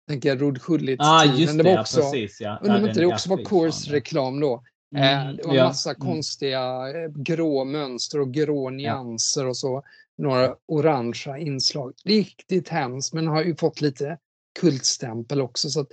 [0.09, 1.37] Tänker Rod Ah, Schullit-tiden.
[1.37, 2.41] just det det, var ja, också, precis.
[2.41, 2.59] Ja.
[2.63, 4.63] undrar om ja, inte det också ja, var fy fan, Coors-reklam då.
[4.91, 4.99] ja.
[5.01, 6.01] Eh, Mm, det var ja, massa mm.
[6.01, 9.83] konstiga eh, grå mönster och grå nyanser och så
[10.19, 11.93] några orangea inslag.
[12.05, 14.19] Riktigt hemskt, men har ju fått lite
[14.61, 15.71] kultstämpel också.
[15.71, 15.87] Så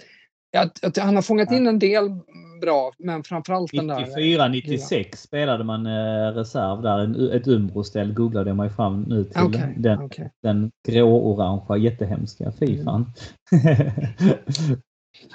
[0.57, 1.57] att, ja, att han har fångat Ja.
[1.57, 2.09] in en del
[2.61, 3.99] bra, men framförallt den där.
[3.99, 6.99] 94, 96 spelade man eh, reserv där.
[6.99, 9.41] En, ett Umbro-ställ googlade jag mig fram nu till.
[9.43, 10.31] Okej, Den, okej.
[10.43, 12.51] den grå-orangea jättehemska.
[12.59, 13.05] Fy Mm.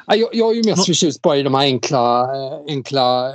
[0.06, 3.32] Ja, jag, jag är ju mest förtjust bara i de här enkla, eh, enkla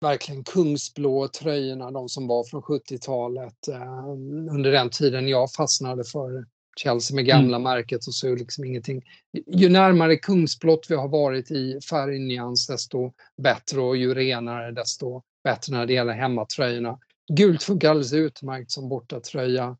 [0.00, 3.68] verkligen kungsblå tröjorna, de som var från 70-talet.
[3.68, 4.08] eh,
[4.54, 6.44] Under den tiden jag fastnade för
[6.78, 9.02] Chelsea med gamla märket och så är liksom ingenting.
[9.46, 13.12] Ju närmare kungsblått vi har varit i färgnyans desto
[13.42, 16.98] bättre och ju renare desto bättre när det gäller hemmatröjorna.
[17.32, 19.76] Gult funkar alldeles utmärkt som bortatröja.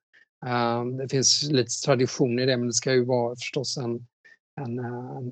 [0.46, 4.06] Eh, Det finns lite tradition i det men det ska ju vara förstås en
[4.58, 4.78] en,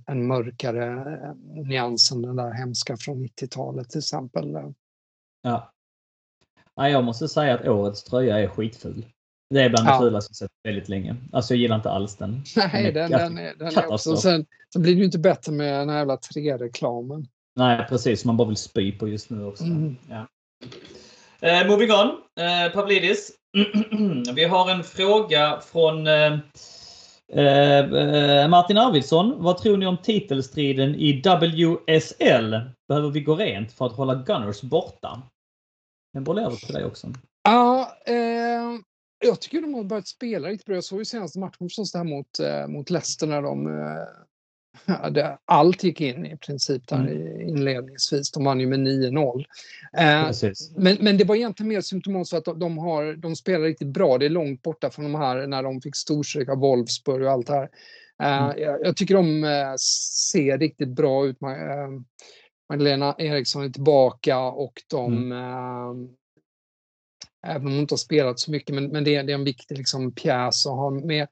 [0.06, 4.72] en mörkare eh, nyans än den där hemska från 90-talet till exempel.
[5.42, 5.72] Ja.
[6.76, 9.06] Nej, jag måste säga att årets tröja är skitful.
[9.54, 9.92] Det är bland Ja.
[9.92, 11.16] det fulaste jag sett väldigt länge.
[11.32, 12.42] Alltså jag gillar inte alls den.
[12.56, 14.16] Nej, är den, katt- den, är, den är också.
[14.16, 17.26] Sen, sen blir det ju inte bättre med den här jävla 3-reklamen.
[17.56, 18.24] Nej, precis.
[18.24, 19.64] Man bara vill spy på just nu också.
[19.64, 19.96] Mm.
[20.10, 20.26] Ja.
[21.40, 22.06] Eh, moving on.
[22.44, 23.30] Eh, Pavlidis.
[24.34, 26.32] Vi har en fråga från eh,
[27.32, 29.34] eh, Martin Arvidsson.
[29.38, 32.60] Vad tror ni om titelstriden i WSL?
[32.88, 35.22] Behöver vi gå rent för att hålla Gunners borta?
[36.12, 37.06] Den bollar över till dig också.
[37.42, 38.78] Ja, eh,
[39.26, 40.74] jag tycker de har börjat spela riktigt bra.
[40.74, 44.94] Jag såg ju senaste matchen förstås det här mot, eh, mot Leicester när de eh,
[44.96, 47.40] hade, allt gick in i princip där Mm.
[47.48, 48.30] inledningsvis.
[48.30, 49.44] De vann ju med 9-0.
[49.98, 50.30] Eh.
[50.76, 53.88] Men, men det var egentligen mer symptomatiskt för att de, de, har, de spelar riktigt
[53.88, 54.18] bra.
[54.18, 57.46] Det är långt borta från de här när de fick storstryk av Wolfsburg och allt
[57.46, 57.68] det här.
[58.22, 58.58] Eh, Mm.
[58.62, 59.74] jag, jag tycker de eh,
[60.32, 61.42] ser riktigt bra ut.
[61.42, 61.48] Eh,
[62.68, 65.92] Magdalena Eriksson är tillbaka och de eh,
[67.46, 69.44] Även om de inte har spelat så mycket, men, men det, är, det är en
[69.44, 71.26] viktig liksom, pjäs att ha med.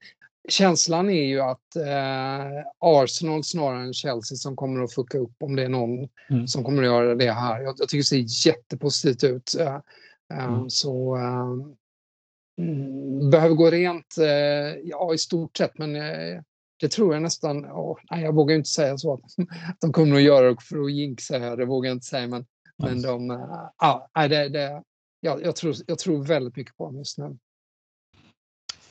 [0.48, 5.56] Känslan är ju att eh, Arsenal snarare än Chelsea som kommer att fucka upp om
[5.56, 6.48] det är någon Mm.
[6.48, 7.60] som kommer att göra det här.
[7.60, 9.54] Jag, jag tycker det ser jättepositivt ut.
[9.60, 9.74] Eh,
[10.38, 10.70] eh, Mm.
[10.70, 11.46] Så eh,
[12.66, 16.40] mm, behöver gå rent, eh, ja i stort sett, men eh,
[16.80, 19.20] det tror jag nästan, åh, nej, jag vågar inte säga så att,
[19.80, 22.46] de kommer att göra det för att jinxa här, det vågar jag inte säga, men,
[22.78, 23.30] men de,
[23.78, 24.82] ja, nej, det, det,
[25.24, 27.38] ja, jag, tror, jag tror väldigt mycket på dem just nu.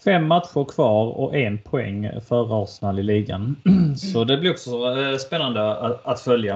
[0.04, 3.56] Fem matcher kvar och en poäng för Arsenal i ligan.
[3.98, 6.54] Så det blir också eh, spännande att, att följa.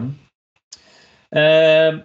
[1.32, 2.00] Eh,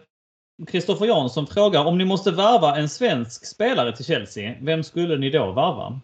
[0.66, 4.54] Kristoffer Jansson frågar om ni måste värva en svensk spelare till Chelsea.
[4.60, 6.00] Vem skulle ni då värva?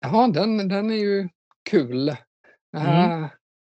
[0.00, 1.28] Ja, den, den är ju
[1.70, 2.08] kul.
[2.76, 3.26] Eh,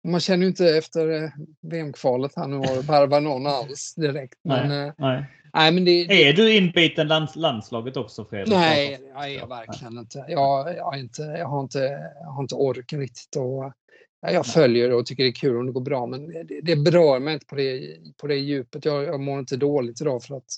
[0.07, 1.29] man känner ju inte efter eh,
[1.61, 4.39] VM-kvalet här nu att värva någon alls direkt.
[4.43, 4.87] Men, Nej.
[4.87, 5.25] eh, Nej.
[5.53, 8.53] nej, men det, Är du inbiten lands, landslaget också Fredrik?
[8.53, 10.25] Nej, jag är verkligen inte.
[10.27, 11.79] Jag, jag, inte, jag, har inte,
[12.21, 13.35] jag har inte orken riktigt.
[13.35, 13.73] Och,
[14.21, 16.61] ja, jag följer det och tycker det är kul om det går bra, men det,
[16.63, 18.85] det berör mig inte på det, på det djupet.
[18.85, 20.49] Jag, jag mår inte dåligt idag för att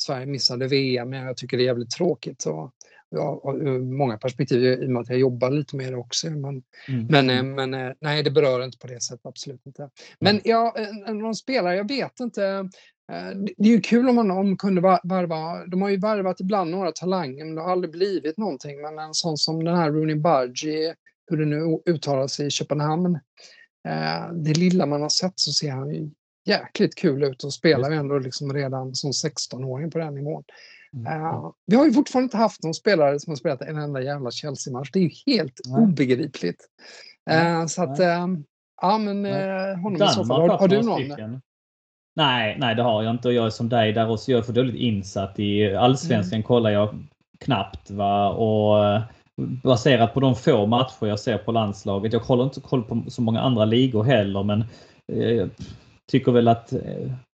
[0.00, 2.44] Sverige missade VM, men jag tycker det är jävligt tråkigt.
[2.44, 2.72] Och,
[3.10, 6.30] ja, ur många perspektiv i och med att jag jobbar lite med det också.
[6.30, 7.06] Men, Mm.
[7.10, 9.90] men, eh, men eh, nej, det berör inte på det sättet, absolut inte.
[10.20, 10.74] Men ja,
[11.06, 12.44] någon spelare, jag vet inte.
[13.12, 16.40] Eh, Det är ju kul om man om kunde va- varva, de har ju varvat
[16.40, 18.80] ibland några talanger, men det har aldrig blivit någonting.
[18.82, 20.94] Men en sån som den här Rooney Budgie
[21.30, 23.14] hur det nu uttalas i Köpenhamn.
[23.88, 26.10] Eh, det lilla man har sett så ser han ju
[26.46, 30.44] jäkligt kul ut och spelar ju ändå liksom redan som 16-åring på den nivån.
[30.96, 34.30] Uh, vi har ju fortfarande inte haft någon spelare som har spelat en enda jävla
[34.30, 34.90] Chelsea-match.
[34.92, 35.82] Det är ju helt Nej.
[35.82, 36.64] obegripligt.
[37.30, 38.26] Uh, så att, uh,
[38.82, 39.24] ja men
[39.82, 40.40] honom i så fall.
[40.40, 41.04] Har, har du någon?
[41.04, 41.40] Stycken.
[42.16, 44.30] Nej, nej, det har jag inte och jag är som dig där också.
[44.30, 46.42] Jag är för dåligt insatt i allsvenskan mm.
[46.42, 47.06] kollar jag
[47.40, 49.02] knappt va och
[49.62, 52.12] baserat på de få matcher jag ser på landslaget.
[52.12, 54.64] Jag håller inte koll på så många andra ligor heller men
[55.06, 55.50] jag
[56.10, 56.72] tycker väl att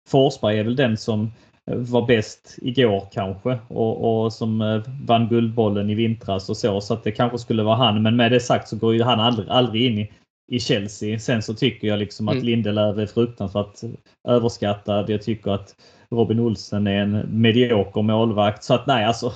[0.10, 1.32] Forsberg är väl den som
[1.76, 6.82] var bäst igår kanske och, och som eh, vann Guldbollen i vintras och så.
[6.82, 8.03] Så att det kanske skulle vara han.
[8.03, 10.11] Men med det sagt så går ju han aldrig, aldrig in i,
[10.51, 11.20] i Chelsea.
[11.20, 12.45] Sen så tycker jag liksom att mm.
[12.45, 13.82] Lindelöf är fruktansvärt
[14.28, 15.09] överskattad.
[15.09, 15.76] Jag tycker att
[16.11, 18.63] Robin Olsen är en medioker målvakt.
[18.63, 19.34] Så att nej alltså.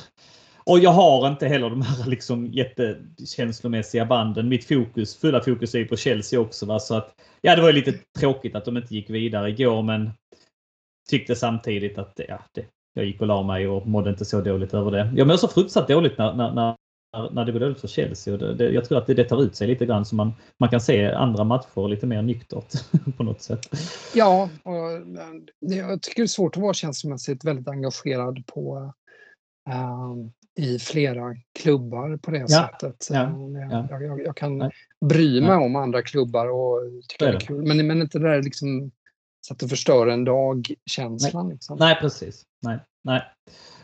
[0.65, 4.49] Och jag har inte heller de här liksom jättekänslomässiga banden.
[4.49, 6.65] Mitt fokus, fulla fokus är på Chelsea också.
[6.65, 6.79] Va?
[6.79, 10.11] Så att, ja, det var lite tråkigt att de inte gick vidare igår men
[11.09, 14.73] tyckte samtidigt att ja, det, jag gick och la mig och mådde inte så dåligt
[14.73, 15.13] över det.
[15.15, 16.75] Jag mår så fruktansvärt dåligt när, när, när,
[17.31, 18.33] när det går dåligt för Chelsea.
[18.33, 20.33] Och det, det, jag tror att det, det tar ut sig lite grann så man,
[20.59, 22.73] man kan se andra matcher lite mer nyktert
[23.17, 23.59] på något sätt.
[24.13, 24.73] Ja, och
[25.59, 28.93] jag tycker det är svårt att vara känslomässigt väldigt engagerad på
[29.69, 33.07] um, i flera klubbar på det ja, sättet.
[33.09, 33.15] Ja,
[33.71, 33.87] ja.
[33.89, 34.71] Jag, jag, jag, kan Nej.
[35.05, 36.79] bry mig om andra klubbar och
[37.09, 37.67] tycka det är kul.
[37.67, 38.91] Men, men inte det där liksom
[39.47, 41.47] så att det förstör en dag-känslan.
[41.47, 41.55] Nej.
[41.55, 41.77] Liksom.
[41.77, 42.45] Nej, precis.
[42.61, 42.79] Nej.
[43.03, 43.21] Nej.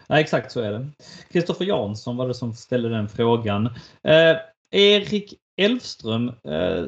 [0.09, 0.87] Nej, exakt så är det.
[1.31, 3.65] Kristoffer Jansson var det som ställde den frågan.
[4.03, 4.37] Eh,
[4.71, 6.85] Erik Elfström eh,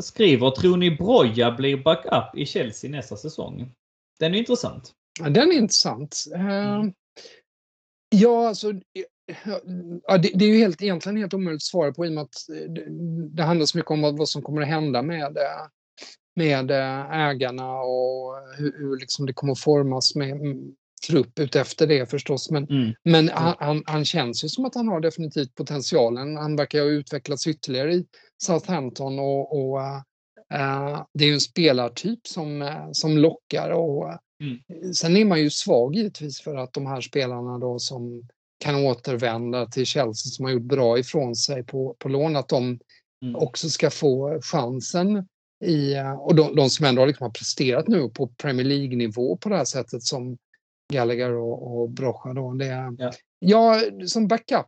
[0.00, 3.72] skriver, tror ni Broja blir backup i Chelsea nästa säsong?
[4.18, 4.92] Den är intressant.
[5.20, 6.24] Ja, den är intressant.
[6.34, 6.92] Eh, mm.
[8.08, 8.72] Ja, alltså
[10.06, 12.22] Ja, det, det, är ju helt, egentligen helt omöjligt att svara på i och med
[12.22, 12.34] att
[12.68, 12.84] det,
[13.36, 15.38] det handlar så mycket om vad, vad som kommer att hända med,
[16.34, 20.74] med eh, ägarna och hur, hur liksom det kommer att formas med mm,
[21.06, 22.50] trupp utefter det förstås.
[22.50, 22.92] Men, mm.
[23.04, 26.36] men han, han, han, känns ju som att han har definitivt potentialen.
[26.36, 28.06] Han verkar ha utvecklats ytterligare i
[28.42, 29.78] Southampton och, och
[30.54, 33.70] uh, det är ju en spelartyp som, som lockar.
[33.70, 34.94] Och, mm.
[34.94, 38.28] Sen är man ju svag givetvis för att de här spelarna då som
[38.58, 42.78] kan återvända till Chelsea som har gjort bra ifrån sig på, på lån, att de
[43.22, 43.36] mm.
[43.36, 45.26] också ska få chansen
[45.64, 49.56] i, och de, de som ändå liksom har presterat nu på Premier League-nivå på det
[49.56, 50.38] här sättet som
[50.92, 52.32] Gallagher och, och Brocha.
[52.32, 53.12] Då, det, ja.
[53.38, 54.66] ja, som backup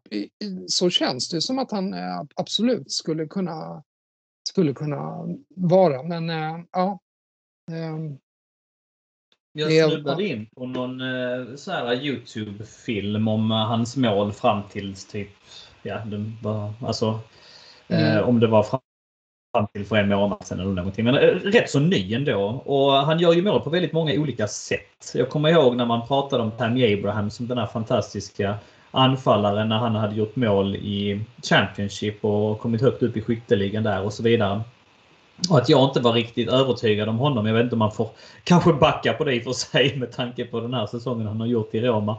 [0.66, 3.82] så känns det som att han eh, absolut skulle kunna,
[4.48, 5.26] skulle kunna
[5.56, 6.02] vara.
[6.02, 6.98] Men eh, ja.
[7.72, 8.18] Ehm,
[9.52, 15.30] Jag snubblade in på någon eh, så här Youtube-film om hans mål fram tills typ,
[15.82, 17.20] ja, den var, alltså,
[17.88, 18.24] mm.
[18.24, 18.80] om det var fram
[19.56, 21.04] fram till för en månad sedan eller någonting.
[21.04, 22.62] Men eh, rätt så ny ändå.
[22.64, 25.12] Och han gör ju mål på väldigt många olika sätt.
[25.14, 28.54] Jag kommer ihåg när man pratade om Tammy Abraham som den här fantastiska
[28.90, 34.02] anfallaren när han hade gjort mål i Championship och kommit högt upp i skytteligan där
[34.02, 34.60] och så vidare.
[35.50, 37.46] Och att jag inte var riktigt övertygad om honom.
[37.46, 38.08] Jag vet inte om man får
[38.44, 41.46] kanske backa på det i för sig med tanke på den här säsongen han har
[41.46, 42.16] gjort i Roma.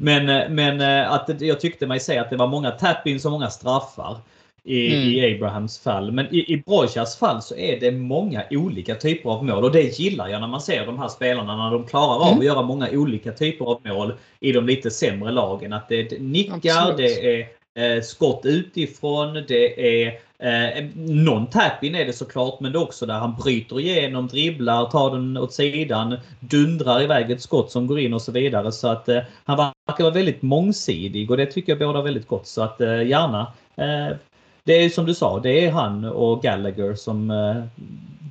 [0.00, 3.30] Men, eh, men eh, att jag tyckte mig se att det var många tap-ins och
[3.30, 4.16] många straffar
[4.64, 5.08] i, mm.
[5.08, 6.12] i Abrahams fall.
[6.12, 9.98] Men i, i Brojas fall så är det många olika typer av mål och det
[9.98, 12.38] gillar jag när man ser de här spelarna när de klarar av mm.
[12.38, 15.72] att göra många olika typer av mål i de lite sämre lagen.
[15.72, 16.96] Att det, nickar, Absolut.
[16.96, 22.78] det är eh, skott utifrån, det är Eh, någon tap-in är det såklart men det
[22.78, 27.70] är också där han bryter igenom, dribblar, tar den åt sidan, dundrar iväg ett skott
[27.70, 28.72] som går in och så vidare.
[28.72, 32.46] Så att eh, han verkar vara väldigt mångsidig och det tycker jag båda väldigt gott.
[32.46, 34.16] Så att eh, gärna eh,
[34.64, 37.64] det är som du sa, det är han och Gallagher som eh,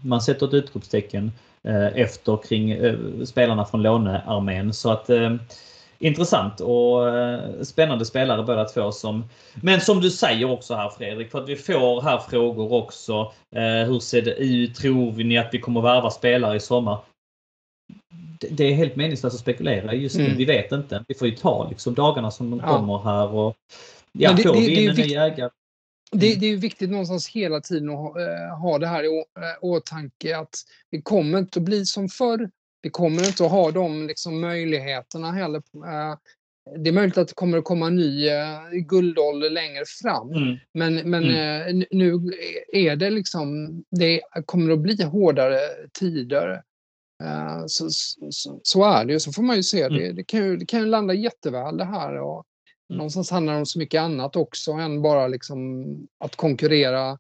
[0.04, 1.32] man sätter ett utropstecken
[1.64, 4.74] eh, efter kring eh, spelarna från lånearmén.
[4.74, 5.10] Så att
[6.00, 7.02] intressant och
[7.68, 8.92] spännande spelare båda två.
[8.92, 9.24] Som,
[9.56, 13.32] men som du säger också här Fredrik, för att vi får här frågor också.
[13.88, 14.76] hur ser det ut?
[14.76, 16.98] Tror ni att vi kommer värva spelare i sommar?
[18.50, 20.26] Det är helt meningslöst att spekulera just nu.
[20.26, 20.38] Mm.
[20.38, 21.04] Vi vet inte.
[21.08, 22.78] Vi får ju ta liksom dagarna som de ja.
[22.78, 23.36] kommer här.
[23.36, 23.56] Och,
[24.12, 25.50] ja, det, får det, vi in en ny ägare
[26.12, 26.40] det, mm.
[26.40, 29.58] det, är viktigt någonstans hela tiden att ha, äh, ha det här i å, äh,
[29.62, 30.56] åtanke att
[30.92, 32.50] det kommer inte att bli som förr.
[32.82, 35.62] Vi kommer inte att ha de liksom, möjligheterna heller.
[35.76, 36.18] Äh,
[36.78, 38.30] det är möjligt att det kommer att komma en ny
[38.72, 40.30] guldålder längre fram.
[40.30, 40.58] Mm.
[40.74, 41.86] Men, men mm.
[41.92, 42.14] nu
[42.74, 45.60] är det liksom, det kommer att bli hårdare
[46.00, 46.62] tider.
[47.68, 49.82] Så, så, så, är det ju, så får man ju se.
[49.82, 50.00] Mm.
[50.00, 52.18] Det, det, kan ju, det kan ju landa jätteväl det här.
[52.18, 52.46] Och,
[52.92, 55.86] Någonstans handlar det om så mycket annat också än bara liksom
[56.20, 57.18] att konkurrera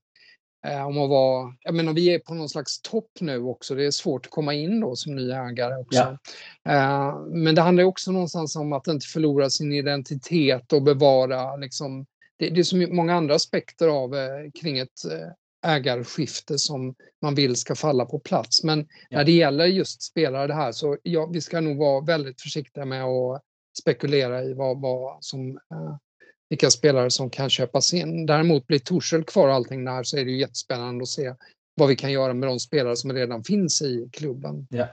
[0.67, 3.85] eh, om att vara, jag menar vi är på någon slags topp nu också, det
[3.85, 6.17] är svårt att komma in då som ny ägare också.
[6.63, 6.71] Ja.
[6.71, 12.05] Eh, men det handlar också någonstans om att inte förlora sin identitet och bevara liksom,
[12.37, 17.35] det, det är så många andra aspekter av eh, kring ett eh, ägarskifte som man
[17.35, 18.63] vill ska falla på plats.
[18.63, 19.17] Men ja.
[19.17, 22.85] när det gäller just spelare det här så ja, vi ska nog vara väldigt försiktiga
[22.85, 23.43] med att
[23.79, 25.95] spekulera i vad, vad som eh,
[26.49, 28.25] vilka spelare som kan köpas in.
[28.25, 31.35] Däremot blir Torshäll kvar och allting där så är det ju jättespännande att se
[31.75, 34.67] vad vi kan göra med de spelare som redan finns i klubben.
[34.69, 34.87] Ja.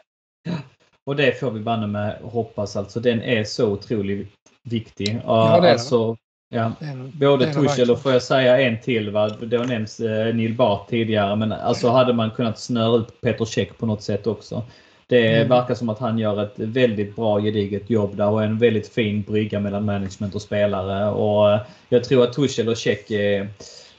[1.04, 3.00] Och det får vi banne med hoppas alltså.
[3.00, 4.28] Den är så otroligt
[4.62, 5.20] viktig.
[5.24, 6.16] Ja, det är alltså,
[6.50, 6.72] Ja,
[7.12, 9.10] både Tuchel och får jag säga en till.
[9.10, 9.28] Va?
[9.28, 13.44] Det har nämnts eh, Neil Bart tidigare men alltså hade man kunnat snöra ut Peter
[13.44, 14.62] Cech på något sätt också.
[15.08, 15.48] Det mm.
[15.48, 19.22] verkar som att han gör ett väldigt bra gediget jobb där och en väldigt fin
[19.22, 21.10] brygga mellan management och spelare.
[21.10, 23.40] Och eh, jag tror att Tuchel och Cech är...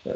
[0.03, 0.11] Eh,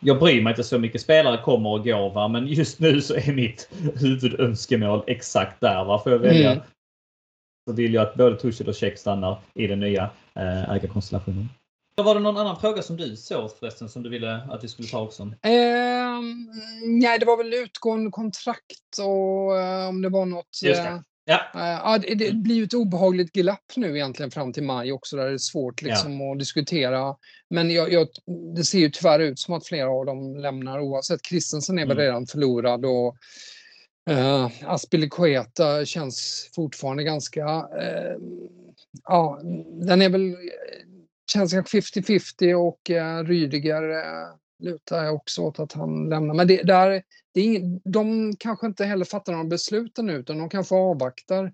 [0.00, 1.00] jag bryr mig inte så mycket.
[1.00, 2.28] Spelare kommer och går va?
[2.28, 3.70] men just nu så är mitt
[4.00, 5.84] huvudönskemål exakt där.
[5.84, 5.98] Va?
[5.98, 6.64] Får jag välja mm.
[7.70, 11.48] så vill jag att både Tuchel och Cech stannar i den nya eh, ägarkonstellationen.
[11.96, 14.88] Var det någon annan fråga som du såg förresten som du ville att vi skulle
[14.88, 15.22] ta också?
[15.22, 16.20] Eh,
[16.82, 20.60] nej, det var väl utgående kontrakt och eh, om det var något.
[20.62, 20.88] Just det.
[20.88, 21.94] Eh, ja.
[21.94, 25.26] Eh, det, det, blir ju ett obehagligt glapp nu egentligen fram till maj också där
[25.26, 26.32] det är svårt liksom ja.
[26.32, 27.16] att diskutera.
[27.50, 28.08] Men jag, jag,
[28.56, 31.22] det ser ju tyvärr ut som att flera av dem lämnar oavsett.
[31.22, 32.04] Kristensen är väl mm.
[32.04, 33.16] redan förlorad och
[34.10, 37.46] Uh, Aspilicueta känns fortfarande ganska...
[37.56, 38.16] Uh,
[39.04, 39.40] ja,
[39.86, 40.36] den är väl
[41.34, 46.34] känns kanske 50-50 och eh, Rydiger eh, lutar jag också åt att han lämnar.
[46.34, 47.02] Men det, där,
[47.34, 51.52] det är de kanske inte heller fattar några beslut ännu utan de kanske avvaktar.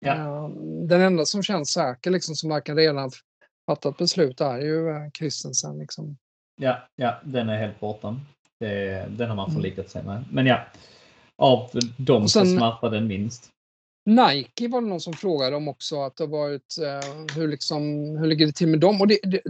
[0.00, 0.14] Ja.
[0.14, 0.48] Eh,
[0.88, 3.10] den enda som känns säker, liksom, som verkar redan
[3.66, 5.78] fattat beslut, är ju eh, Christensen.
[5.78, 6.16] Liksom.
[6.56, 8.20] Ja, ja, den är helt borta.
[8.60, 9.62] Det, den har man mm.
[9.62, 10.24] förlikat sig med.
[10.30, 10.66] Men ja,
[11.36, 13.48] av de så smärtar den minst.
[14.04, 17.82] Nike var det någon som frågade om också, att det varit, eh, hur, liksom,
[18.16, 19.00] hur ligger det till med dem?
[19.00, 19.40] Och det, det,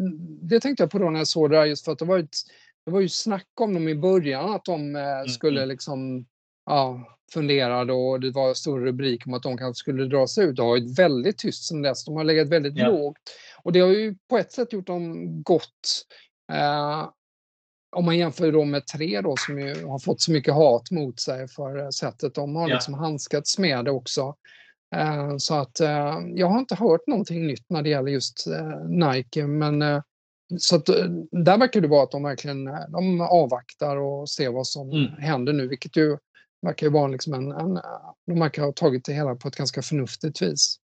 [0.43, 2.19] det, tänkte jag på då när jag såg det där, just för att det var,
[2.19, 2.37] ett,
[2.85, 5.69] det var ju snack om dem i början, att de eh, mm, skulle mm.
[5.69, 6.27] liksom,
[6.67, 7.01] ja,
[7.33, 10.57] funderade och det var stor rubrik om att de kanske skulle dra sig ut.
[10.57, 12.89] Det har varit väldigt tyst sedan dess, de har legat väldigt ja.
[12.89, 13.19] lågt.
[13.63, 16.07] Och det har ju på ett sätt gjort dem gott.
[16.53, 17.09] Eh,
[17.93, 21.20] om man jämför då med tre då som ju har fått så mycket hat mot
[21.20, 22.74] sig för sättet de har ja.
[22.74, 24.34] liksom handskats med det också.
[24.95, 28.84] Eh, så att eh, jag har inte hört någonting nytt när det gäller just eh,
[28.88, 30.03] Nike, men
[30.59, 30.86] så att
[31.30, 35.12] där verkar det vara att de verkligen de avvaktar och ser vad som mm.
[35.18, 36.18] händer nu, vilket ju
[36.62, 37.80] verkar ju vara liksom en, en,
[38.26, 40.78] de verkar ha tagit det hela på ett ganska förnuftigt vis.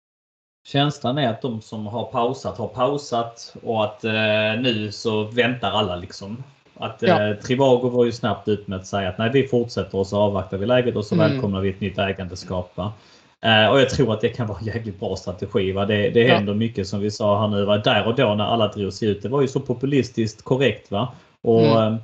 [0.66, 5.70] Känslan är att de som har pausat har pausat och att eh, nu så väntar
[5.70, 6.42] alla liksom.
[6.78, 7.28] Att ja.
[7.28, 10.18] eh, Trivago var ju snabbt ut med att säga att nej, vi fortsätter och så
[10.18, 11.30] avvaktar vi läget och så mm.
[11.30, 12.78] välkomnar vi ett nytt ägandeskap.
[12.78, 15.72] Eh, och jag tror att det kan vara en jäkligt bra strategi.
[15.72, 15.86] Va?
[15.86, 16.58] Det, det händer ja.
[16.58, 17.64] mycket som vi sa här nu.
[17.64, 17.78] Va?
[17.78, 19.22] Där och då när alla drog sig ut.
[19.22, 20.90] Det var ju så populistiskt korrekt.
[20.90, 21.12] va
[21.42, 21.94] och mm.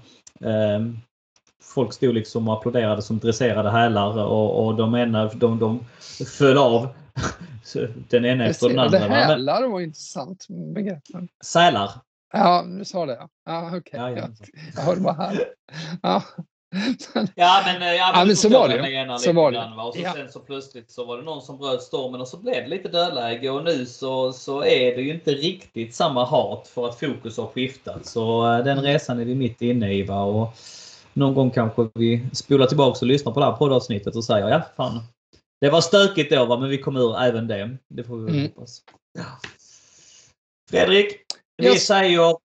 [0.44, 0.94] eh,
[1.74, 5.84] Folk stod liksom och applåderade som dresserade hälar och, och de, ena, de, de
[6.38, 6.88] föll av.
[8.08, 8.98] den ena efter den andra.
[8.98, 11.02] Hälar var intressant begrepp.
[11.44, 11.90] Sälar.
[12.32, 13.28] Ja, du sa det.
[13.46, 13.78] Ja, okej.
[13.78, 14.12] Okay.
[14.12, 14.28] Ja, ja.
[14.76, 15.44] Jag hörde bara här.
[16.02, 16.22] Ja.
[17.34, 19.56] ja men, ja, men, ja, men så var det Så var det.
[19.56, 20.12] Grann, och så ja.
[20.12, 22.88] sen så plötsligt så var det någon som bröt stormen och så blev det lite
[22.88, 27.36] dödläge och nu så, så är det ju inte riktigt samma hat för att fokus
[27.36, 28.06] har skiftat.
[28.06, 30.02] Så eh, den resan är vi mitt inne i.
[30.02, 30.22] Va?
[30.22, 30.56] Och
[31.12, 34.62] någon gång kanske vi spolar tillbaka och lyssnar på det här poddavsnittet och säger ja
[34.76, 35.00] fan.
[35.60, 36.58] Det var stökigt då va?
[36.58, 37.76] men vi kom ur även det.
[37.88, 38.46] Det får vi väl mm.
[38.46, 38.82] hoppas.
[39.18, 39.24] Ja.
[40.70, 41.16] Fredrik,
[41.62, 42.36] vi säger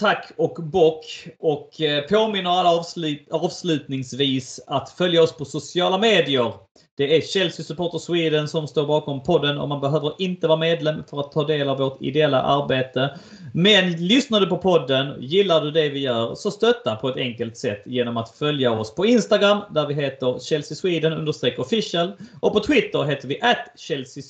[0.00, 6.52] tack och bock och eh, påminner alla avslut avslutningsvis att följa oss på sociala medier.
[6.96, 11.04] Det är Chelsea Supporter Sweden som står bakom podden och man behöver inte vara medlem
[11.10, 13.18] för att ta del av vårt ideella arbete.
[13.54, 17.56] Men lyssnar du på podden, gillar du det vi gör, så stötta på ett enkelt
[17.56, 22.60] sätt genom att följa oss på Instagram där vi heter Chelsea Sweden official och på
[22.60, 24.22] Twitter heter vi at Chelsea.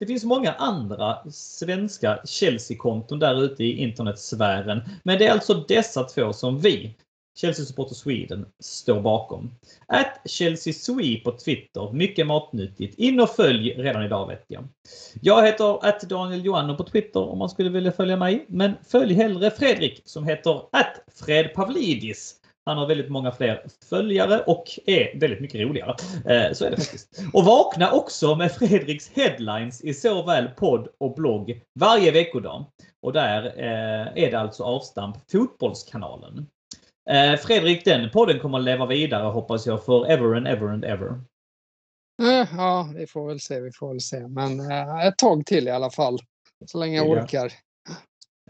[0.00, 4.80] Det finns många andra svenska Chelsea-konton där ute i internetsfären.
[5.02, 6.96] Men det är alltså dessa två som vi,
[7.36, 9.50] Chelsea Supporter Sweden, står bakom.
[9.86, 11.92] Att Chelsea Swe på Twitter.
[11.92, 12.98] Mycket matnyttigt.
[12.98, 14.68] In och följ redan idag vet jag.
[15.22, 18.46] Jag heter att Daniel Johanno på Twitter om man skulle vilja följa mig.
[18.48, 22.37] Men följ hellre Fredrik som heter att Fred Pavlidis.
[22.68, 25.94] Han har väldigt många fler följare och är väldigt mycket roligare.
[26.24, 27.22] Eh, så är det faktiskt.
[27.32, 32.64] Och vakna också med Fredriks headlines i såväl podd och blogg varje veckodag.
[33.02, 36.46] Och där eh, är det alltså avstamp Fotbollskanalen.
[37.10, 40.84] Eh, Fredrik, den podden kommer att leva vidare hoppas jag för ever and ever and
[40.84, 41.08] ever.
[42.22, 44.26] Eh, ja, vi får väl se, vi får väl se.
[44.28, 44.60] Men
[45.00, 46.18] ett tag till i alla fall.
[46.66, 47.22] Så länge jag Ja.
[47.22, 47.52] orkar.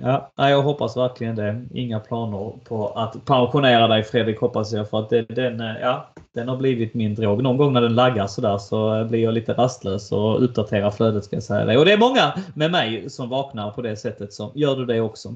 [0.01, 1.67] Ja, jag hoppas verkligen det.
[1.75, 6.13] Inga planer på att pensionera dig Fredrik hoppas jag för att det, den, eh, ja,
[6.35, 7.43] den har blivit min drog.
[7.43, 11.25] Någon gång när den laggar sådär så eh, blir jag lite rastlös och uppdaterar flödet
[11.25, 11.79] ska jag säga det.
[11.79, 14.33] Och det är många med mig som vaknar på det sättet.
[14.33, 15.35] Så gör du det också.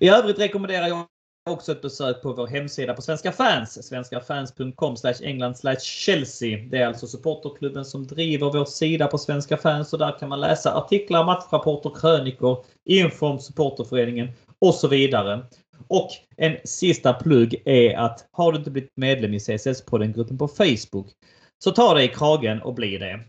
[0.00, 1.04] I övrigt rekommenderar jag
[1.50, 3.88] också ett besök på vår hemsida på Svenska fans.
[3.88, 6.58] Svenskafans.com England Chelsea.
[6.70, 10.40] Det är alltså supporterklubben som driver vår sida på Svenska fans och där kan man
[10.40, 15.46] läsa artiklar, matchrapporter, krönikor, info om supporterföreningen och så vidare.
[15.88, 21.08] Och en sista plugg är att har du inte blivit medlem i CSS-podden-gruppen på Facebook
[21.64, 23.20] så ta dig i kragen och bli det.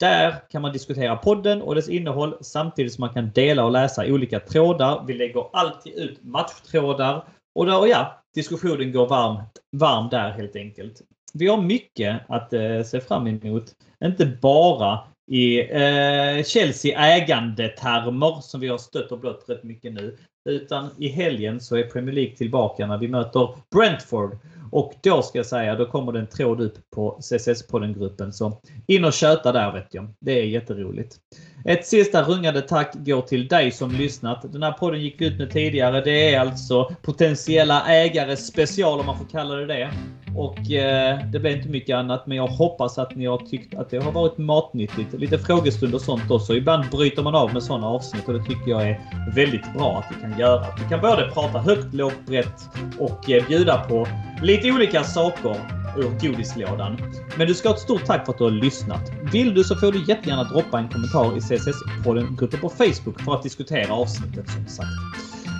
[0.00, 4.06] Där kan man diskutera podden och dess innehåll samtidigt som man kan dela och läsa
[4.06, 5.04] olika trådar.
[5.06, 11.02] Vi lägger alltid ut matchtrådar och där, ja, diskussionen går varmt, varm där helt enkelt.
[11.34, 13.64] Vi har mycket att eh, se fram emot.
[14.04, 15.00] Inte bara
[15.30, 20.18] i eh, Chelsea ägandetermer som vi har stött och blött rätt mycket nu.
[20.48, 24.36] Utan i helgen så är Premier League tillbaka när vi möter Brentford.
[24.70, 28.32] Och då ska jag säga, då kommer det en tråd upp på CSS-podden-gruppen.
[28.32, 30.14] Så in och köta där vet jag.
[30.20, 31.16] Det är jätteroligt.
[31.64, 34.52] Ett sista rungande tack går till dig som lyssnat.
[34.52, 36.00] Den här podden gick ut med tidigare.
[36.00, 39.90] Det är alltså potentiella ägare special om man får kalla det det.
[40.36, 43.90] Och eh, det blev inte mycket annat men jag hoppas att ni har tyckt att
[43.90, 45.12] det har varit matnyttigt.
[45.12, 46.54] Lite frågestund och sånt också.
[46.54, 49.00] Ibland bryter man av med sådana avsnitt och det tycker jag är
[49.34, 50.66] väldigt bra att vi kan göra.
[50.78, 54.06] Vi kan både prata högt, lågt, brett och eh, bjuda på
[54.42, 55.56] lite olika saker
[55.96, 56.96] ur godislådan.
[57.36, 59.10] Men du ska ha ett stort tack för att du har lyssnat.
[59.32, 63.42] Vill du så får du jättegärna droppa en kommentar i CSS-podden-gruppen på Facebook för att
[63.42, 64.88] diskutera avsnittet som sagt.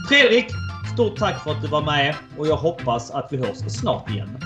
[0.08, 0.46] Fredrik,
[0.94, 4.38] stort tack för att du var med och jag hoppas att vi hörs snart igen.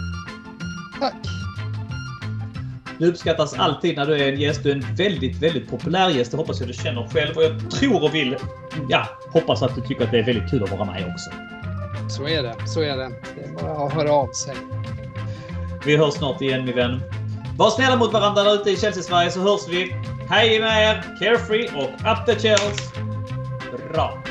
[1.01, 1.42] Tack!
[2.99, 4.63] Du uppskattas alltid när du är en gäst.
[4.63, 6.31] Du är en väldigt, väldigt populär gäst.
[6.31, 8.37] Det hoppas jag du känner själv och jag tror och vill,
[8.89, 11.31] ja, hoppas att du tycker att det är väldigt kul att vara med också.
[12.09, 13.09] Så är det, så är det.
[13.37, 14.55] Det är bara att höra av sig.
[15.87, 17.01] Vi hörs snart igen min vän.
[17.57, 19.97] Var snälla mot varandra där ute i Chelsea-Sverige så hörs vi.
[20.31, 21.05] Hej med er!
[21.19, 22.93] Carefree och up the Chels!
[23.93, 24.23] Bra!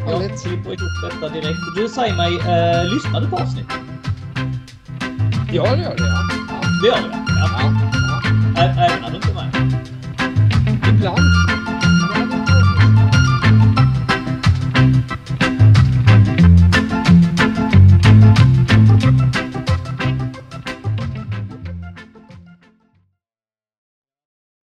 [0.00, 0.42] Jag Härligt.
[0.42, 1.58] klipper ihop detta direkt.
[1.76, 3.76] Du säger mig, eh, lyssnar du på avsnittet?
[5.52, 6.02] Ja, det gör det.
[6.48, 6.51] Ja.
[6.82, 7.10] Det gör du?
[7.38, 7.72] Ja.
[8.56, 8.62] Ja.
[8.62, 9.78] Även när du inte är med?
[10.88, 11.51] Ibland.